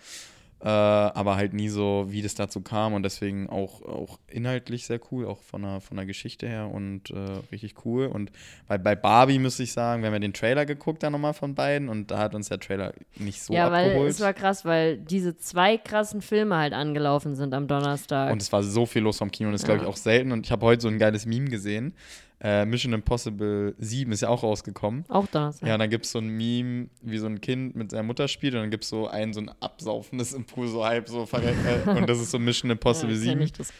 [0.61, 4.99] äh, aber halt nie so, wie das dazu kam und deswegen auch, auch inhaltlich sehr
[5.11, 7.15] cool, auch von der, von der Geschichte her und äh,
[7.51, 8.07] richtig cool.
[8.07, 8.31] Und
[8.67, 11.55] bei, bei Barbie müsste ich sagen, wir haben ja den Trailer geguckt dann nochmal von
[11.55, 14.11] beiden und da hat uns der Trailer nicht so ja, weil abgeholt.
[14.11, 18.31] es war krass, weil diese zwei krassen Filme halt angelaufen sind am Donnerstag.
[18.33, 19.67] Und es war so viel los vom Kino und das Ja.
[19.67, 20.31] glaube ich auch selten.
[20.33, 21.93] Und ich habe heute so ein geiles Meme gesehen.
[22.41, 25.03] Äh, Mission Impossible 7 ist ja auch rausgekommen.
[25.09, 25.67] auch Donnerstag.
[25.67, 28.27] Ja, und dann gibt es so ein Meme, wie so ein Kind mit seiner Mutter
[28.29, 31.27] spielt und dann gibt es so einen, so ein absaufendes im Pool, so halb so.
[31.33, 33.41] Äh, und das ist so Mission Impossible Ja, kenn 7.
[33.41, 33.73] ich das.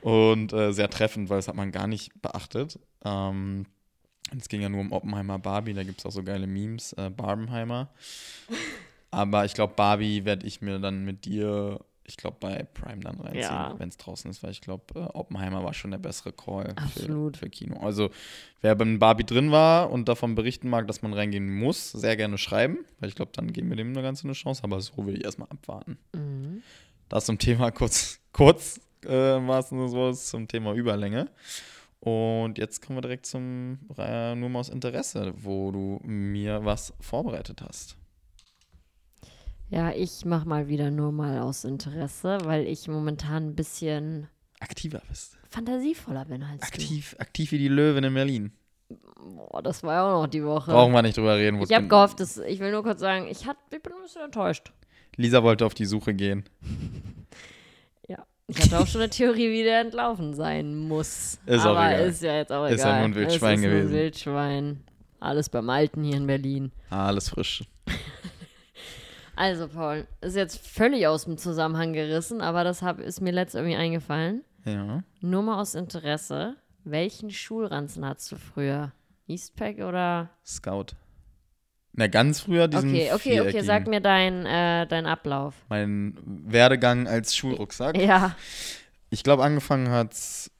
[0.00, 2.78] Und äh, sehr treffend, weil das hat man gar nicht beachtet.
[3.04, 3.66] Ähm,
[4.38, 7.10] es ging ja nur um Oppenheimer Barbie, da gibt es auch so geile Memes, äh,
[7.10, 7.90] Barbenheimer.
[9.10, 13.16] Aber ich glaube, Barbie werde ich mir dann mit dir, ich glaube, bei Prime dann
[13.20, 13.74] reinziehen, Ja.
[13.78, 16.76] wenn es draußen ist, weil ich glaube, äh, Oppenheimer war schon der bessere Call für,
[16.76, 17.36] Absolut.
[17.36, 17.78] für Kino.
[17.80, 18.10] Also,
[18.60, 22.38] wer beim Barbie drin war und davon berichten mag, dass man reingehen muss, sehr gerne
[22.38, 24.62] schreiben, weil ich glaube, dann geben wir dem eine ganze eine Chance.
[24.64, 25.98] Aber so will ich erstmal abwarten.
[26.14, 26.62] Mhm.
[27.08, 31.28] Das zum Thema kurz, kurz äh, Wortes, zum Thema Überlänge.
[32.00, 36.92] Und jetzt kommen wir direkt zum äh, nur mal aus Interesse, wo du mir was
[37.00, 37.96] vorbereitet hast.
[39.68, 44.28] Ja, ich mach mal wieder nur mal aus Interesse, weil ich momentan ein bisschen
[44.60, 45.36] Aktiver bist.
[45.50, 48.52] fantasievoller bin als Aktiv, aktiv wie die Löwen in Berlin.
[48.88, 48.96] du.
[49.50, 50.70] Boah, das war ja auch noch die Woche.
[50.70, 51.60] Brauchen wir nicht drüber reden.
[51.60, 54.22] ich habe gehofft, dass, ich will nur kurz sagen, ich, hat, ich bin ein bisschen
[54.22, 54.72] enttäuscht.
[55.16, 56.44] Lisa wollte auf die Suche gehen.
[58.08, 58.24] Ja.
[58.46, 61.40] Ich hatte auch schon eine Theorie, wie der entlaufen sein muss.
[61.46, 62.06] Ist auch Aber egal.
[62.08, 62.86] ist ja jetzt auch Ist egal.
[62.92, 63.88] ja nur ein Wildschwein es ist gewesen.
[63.88, 64.84] ein Wildschwein.
[65.18, 66.70] Alles beim Alten hier in Berlin.
[66.90, 67.64] Alles frisch.
[69.36, 73.54] Also, Paul, ist jetzt völlig aus dem Zusammenhang gerissen, aber das hab, ist mir letzt
[73.54, 74.42] irgendwie eingefallen.
[74.64, 75.02] Ja.
[75.20, 76.56] Nur mal aus Interesse.
[76.84, 78.92] Welchen Schulranzen hattest du früher?
[79.26, 80.30] Eastpack oder?
[80.44, 80.86] Scout.
[81.92, 83.60] Na, ganz früher diesen Okay, okay, okay.
[83.62, 85.54] Sag mir deinen äh, dein Ablauf.
[85.68, 87.96] Mein Werdegang als Schulrucksack.
[87.96, 88.36] Ja.
[89.10, 90.50] Ich glaube, angefangen hat's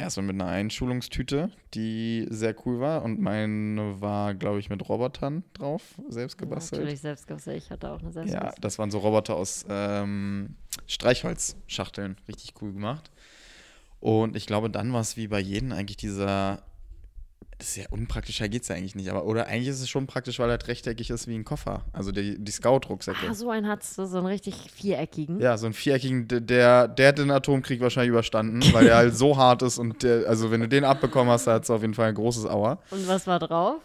[0.00, 3.02] erstmal mit einer Einschulungstüte, die sehr cool war.
[3.02, 6.82] Und meine war, glaube ich, mit Robotern drauf, selbst gebastelt.
[6.82, 7.58] Natürlich selbst gebastelt.
[7.58, 12.16] Ich hatte auch eine selbst Ja, das waren so Roboter aus ähm, Streichholzschachteln.
[12.28, 13.10] Richtig cool gemacht.
[14.00, 16.62] Und ich glaube, dann war es wie bei jedem eigentlich dieser.
[17.58, 19.10] Das ist ja unpraktischer geht es ja eigentlich nicht.
[19.10, 21.84] Aber, oder eigentlich ist es schon praktisch, weil er rechteckig ist wie ein Koffer.
[21.92, 23.28] Also die, die Scout-Rucksäcke.
[23.28, 25.40] Ah, so einen du, so einen richtig viereckigen.
[25.40, 29.36] Ja, so einen viereckigen, der, der hat den Atomkrieg wahrscheinlich überstanden, weil der halt so
[29.36, 31.92] hart ist und der, also wenn du den abbekommen hast, da hat es auf jeden
[31.92, 32.80] Fall ein großes Aua.
[32.90, 33.82] Und was war drauf?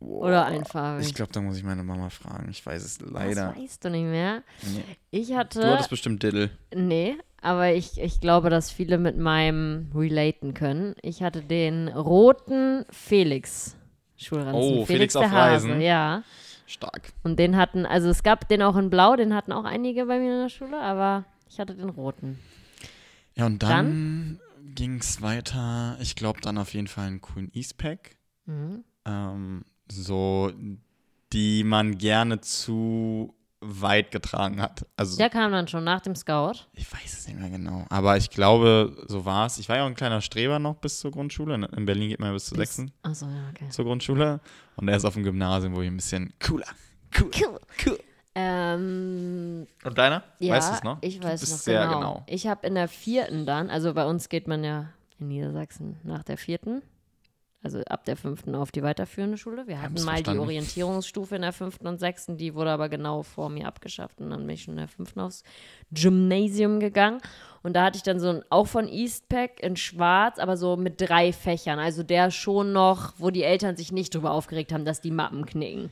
[0.00, 0.26] Boah.
[0.26, 1.06] Oder einfarbig?
[1.06, 2.48] Ich glaube, da muss ich meine Mama fragen.
[2.50, 3.54] Ich weiß es leider.
[3.54, 4.42] Das weißt du nicht mehr.
[4.62, 4.84] Nee.
[5.10, 5.66] Ich Du hatte.
[5.66, 6.50] hattest bestimmt Diddle.
[6.74, 10.94] Nee, aber ich, ich glaube, dass viele mit meinem relaten können.
[11.02, 13.76] Ich hatte den roten Felix
[14.16, 14.54] Schulranzen.
[14.54, 15.80] Oh, Felix auf der Hase, Reisen.
[15.80, 16.22] ja.
[16.66, 17.12] Stark.
[17.22, 20.18] Und den hatten, also es gab den auch in Blau, den hatten auch einige bei
[20.18, 22.38] mir in der Schule, aber ich hatte den roten.
[23.34, 24.40] Ja, und dann,
[24.74, 25.96] ging es weiter.
[26.00, 28.16] Ich glaube, dann auf jeden Fall einen coolen Eastpack.
[28.46, 28.84] Mhm.
[29.04, 30.52] Ähm, so,
[31.32, 33.34] die man gerne zu
[33.66, 34.86] weit getragen hat.
[34.96, 36.66] Also, Der kam dann schon nach dem Scout.
[36.74, 37.84] ich weiß es nicht mehr genau.
[37.88, 39.58] Aber ich glaube, so war es.
[39.58, 41.54] Ich war ja auch ein kleiner Streber noch bis zur Grundschule.
[41.54, 43.68] In- In Berlin geht man ja bis zur sechsten Achso, ja, okay.
[43.70, 44.40] zur Grundschule.
[44.76, 46.66] Und er ist auf dem Gymnasium, wo ich ein bisschen cooler.
[47.18, 47.30] Cool.
[47.40, 47.60] Cool.
[47.86, 47.98] cool.
[48.36, 50.22] Ähm, Und deiner?
[50.40, 50.98] ja, weißt du es noch?
[51.00, 51.98] ich Du weiß bist noch sehr genau.
[51.98, 52.22] genau.
[52.26, 54.88] Ich habe in der vierten dann, also bei uns geht man ja
[55.18, 56.82] in Niedersachsen nach der vierten,
[57.64, 59.66] also ab der fünften auf die weiterführende Schule.
[59.66, 60.32] Wir hatten mal verstanden.
[60.32, 64.28] die Orientierungsstufe in der fünften und sechsten, die wurde aber genau vor mir abgeschafft und
[64.30, 65.42] dann bin ich schon in der fünften aufs
[65.90, 67.20] Gymnasium gegangen.
[67.62, 71.00] Und da hatte ich dann so ein, auch von Eastpack in schwarz, aber so mit
[71.00, 71.78] drei Fächern.
[71.78, 75.46] Also der schon noch, wo die Eltern sich nicht drüber aufgeregt haben, dass die Mappen
[75.46, 75.88] knicken.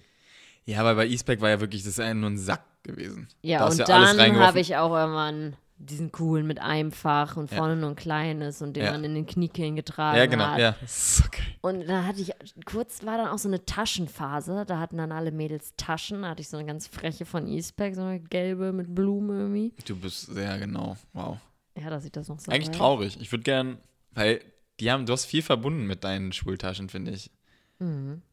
[0.66, 3.28] Ja, weil bei Eastpack war ja wirklich, das ist ja nur ein Sack gewesen.
[3.40, 7.50] Ja, Da und alles dann habe ich auch irgendwann diesen coolen mit einem Fach und
[7.50, 7.56] Ja.
[7.58, 8.92] vorne nur ein kleines und den Ja.
[8.92, 10.58] man in den Kniekehlen getragen Ja, genau, hat.
[10.58, 10.70] ja.
[10.72, 11.40] Geil.
[11.60, 12.32] Und dann hatte ich,
[12.64, 16.40] kurz war dann auch so eine Taschenphase, da hatten dann alle Mädels Taschen, da hatte
[16.42, 19.72] ich so eine ganz freche von Eastpack, so eine gelbe mit Blumen irgendwie.
[19.86, 20.96] Du bist sehr genau.
[21.12, 21.38] Wow.
[21.80, 22.76] Ja, dass ich das noch so Eigentlich weiß.
[22.76, 23.18] traurig.
[23.20, 23.78] Ich würde gern,
[24.12, 24.40] weil
[24.80, 27.30] die haben, du hast viel verbunden mit deinen Schultaschen, finde ich.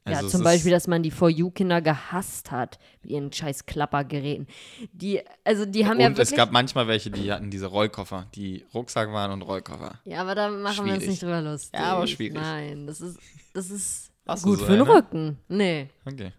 [0.06, 3.66] Ja, Also es zum Beispiel, dass man die For You-Kinder gehasst hat, mit ihren scheiß
[3.66, 4.48] Klappergeräten.
[4.94, 6.30] Die, also die haben Und ja wirklich...
[6.32, 10.00] es gab manchmal welche, die hatten diese Rollkoffer, die Rucksack waren und Rollkoffer.
[10.06, 11.08] Ja, aber da machen wir uns Schwierig.
[11.10, 11.80] nicht drüber lustig.
[11.80, 12.34] Ja, aber schwierig.
[12.36, 13.20] Nein, das ist,
[13.54, 14.94] das ist Hast gut so für den eine?
[14.94, 15.38] Rücken.
[15.48, 16.32] Nee, Okay.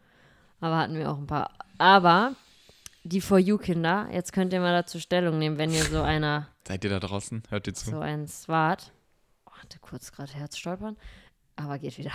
[0.60, 1.50] aber hatten wir auch ein paar.
[1.78, 2.34] Aber
[3.02, 6.84] die For You-Kinder, jetzt könnt ihr mal dazu Stellung nehmen, wenn ihr so einer, Seid
[6.84, 7.42] ihr da draußen?
[7.48, 7.90] Hört ihr zu?
[7.90, 8.92] so ein Swat,
[9.46, 10.96] oh, hatte kurz gerade Herzstolpern,
[11.60, 12.12] aber geht wieder.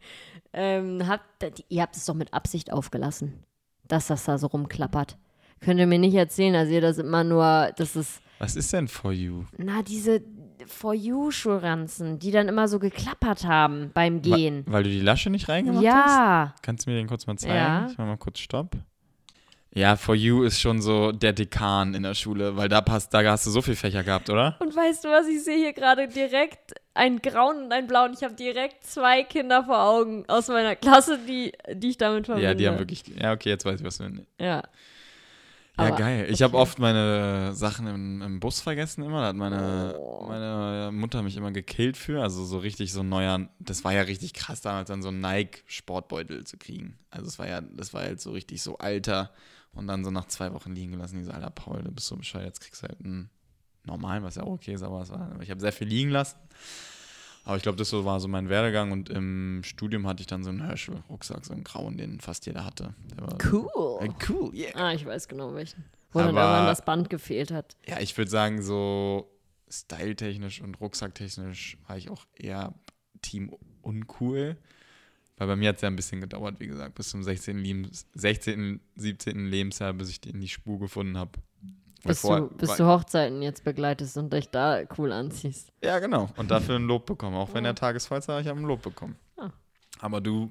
[0.52, 1.24] ähm, habt,
[1.68, 3.44] ihr habt es doch mit Absicht aufgelassen,
[3.86, 5.18] dass das da so rumklappert.
[5.60, 8.88] Könnt ihr mir nicht erzählen, dass ihr das immer nur, das ist Was ist denn
[8.88, 9.44] for you?
[9.56, 10.22] Na, diese
[10.66, 14.64] For You-Schulranzen, die dann immer so geklappert haben beim Gehen.
[14.66, 16.16] Weil du die Lasche nicht reingemacht hast?
[16.16, 17.54] Ja, Kannst du mir den kurz mal zeigen?
[17.54, 17.86] Ja.
[17.90, 18.76] Ich mach mal kurz Stopp.
[19.76, 23.22] Ja, for you ist schon so der Dekan in der Schule, weil da passt, da
[23.30, 24.56] hast du so viel Fächer gehabt, oder?
[24.60, 28.14] und weißt du was, ich sehe hier gerade direkt ein Grauen und ein Blau und
[28.14, 32.48] ich habe direkt zwei Kinder vor Augen aus meiner Klasse, die, die ich damit verbinde.
[32.48, 33.04] Ja, die haben wirklich.
[33.20, 34.04] Ja, okay, jetzt weiß ich, was du.
[34.38, 34.62] Ja, Ja.
[35.78, 36.26] Aber- geil.
[36.30, 36.62] Ich habe okay.
[36.62, 39.20] oft meine Sachen im, im Bus vergessen immer.
[39.20, 40.24] Da hat meine, Oh.
[40.26, 42.22] meine Mutter mich immer gekillt für.
[42.22, 43.46] Also so richtig so ein neuer.
[43.58, 46.96] Das war ja richtig krass damals, dann so einen Nike-Sportbeutel zu kriegen.
[47.10, 49.30] Also es war ja, das war halt so richtig so alter
[49.76, 51.18] und dann so nach zwei Wochen liegen gelassen.
[51.18, 53.30] Diese Alter, Paul, du bist so bescheuert, jetzt kriegst du halt einen
[53.84, 56.36] normalen, was ja auch okay ist, aber es war, ich habe sehr viel liegen lassen.
[57.44, 60.42] Aber ich glaube, das so war so mein Werdegang und im Studium hatte ich dann
[60.42, 62.94] so einen Herschel-Rucksack, so einen grauen, den fast jeder hatte.
[63.16, 63.68] Der war Cool.
[64.04, 64.70] Äh, cool, yeah.
[64.74, 65.84] Ah, ich weiß genau welchen.
[66.10, 67.76] Wo dann Aber- irgendwann das Band gefehlt hat.
[67.86, 69.30] Ja, ich würde sagen, so
[69.68, 72.74] styletechnisch und rucksacktechnisch war ich auch eher
[73.22, 74.56] Team uncool.
[75.36, 77.58] Weil bei mir hat es ja ein bisschen gedauert, wie gesagt, bis zum 16.
[77.58, 79.46] Lebens 16., 17.
[79.46, 81.32] Lebensjahr, bis ich in die Spur gefunden habe.
[82.04, 85.72] Bis, du, bis du Hochzeiten jetzt begleitest und dich da cool anziehst.
[85.82, 86.30] Ja, genau.
[86.36, 87.36] Und dafür ein Lob bekommen.
[87.36, 89.16] Auch wenn der Tagesfalls war, ich habe ein Lob bekommen.
[89.36, 89.50] Ah.
[89.98, 90.50] Aber du,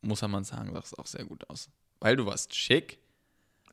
[0.00, 1.68] muss man sagen, sahst auch sehr gut aus.
[2.00, 2.98] Weil du warst schick.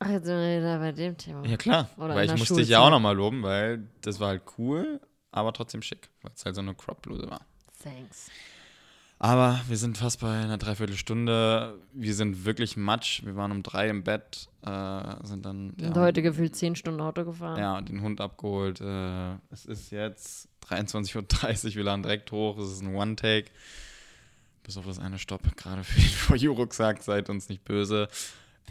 [0.00, 1.44] Ach, jetzt sind wir wieder bei dem Thema.
[1.46, 1.88] Ja, klar.
[1.96, 5.00] Oder weil ich musste dich ja auch nochmal loben, weil das war halt cool,
[5.32, 6.10] aber trotzdem schick.
[6.22, 7.40] Weil es halt so eine Crop-Bluse war.
[7.82, 8.30] Thanks.
[9.20, 11.76] Aber wir sind fast bei einer Dreiviertelstunde.
[11.92, 13.24] Wir sind wirklich matsch.
[13.24, 17.24] Wir waren um drei im Bett, äh, sind dann ja, heute gefühlt zehn Stunden Auto
[17.24, 17.58] gefahren.
[17.58, 18.80] ja, den Hund abgeholt.
[18.80, 21.16] Äh, es ist jetzt 23.30
[21.70, 21.74] Uhr.
[21.74, 22.58] Wir laden direkt hoch.
[22.58, 23.50] Es ist ein One-Take.
[24.62, 25.56] Bis auf das eine Stopp.
[25.56, 27.02] Gerade für den For You-Rucksack.
[27.02, 28.08] Seid uns nicht böse.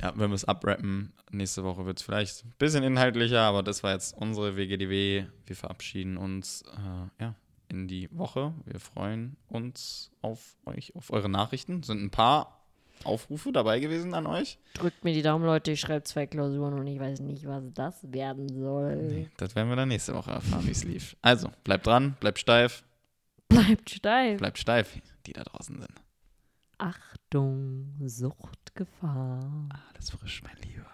[0.02, 3.82] Ja, wenn wir es abrappen, nächste Woche wird es vielleicht ein bisschen inhaltlicher, aber das
[3.82, 5.26] war jetzt unsere WGDW.
[5.46, 6.62] Wir verabschieden uns.
[6.62, 7.36] Äh, ja,
[7.70, 8.54] in die Woche.
[8.66, 11.84] Wir freuen uns auf euch, auf eure Nachrichten.
[11.84, 12.62] Sind ein paar
[13.04, 14.58] Aufrufe dabei gewesen an euch.
[14.74, 15.72] Drückt mir die Daumen, Leute.
[15.72, 18.96] Ich schreibe zwei Klausuren und ich weiß nicht, was das werden soll.
[18.96, 21.16] Nee, das werden wir dann nächste Woche erfahren, wie es lief.
[21.22, 22.84] Also, bleibt dran, bleibt steif,
[23.50, 24.40] Bleibt steif.
[24.40, 25.94] bleibt steif, die da draußen sind.
[26.80, 29.70] Achtung, Suchtgefahr.
[29.94, 30.86] Alles frisch, mein Lieber.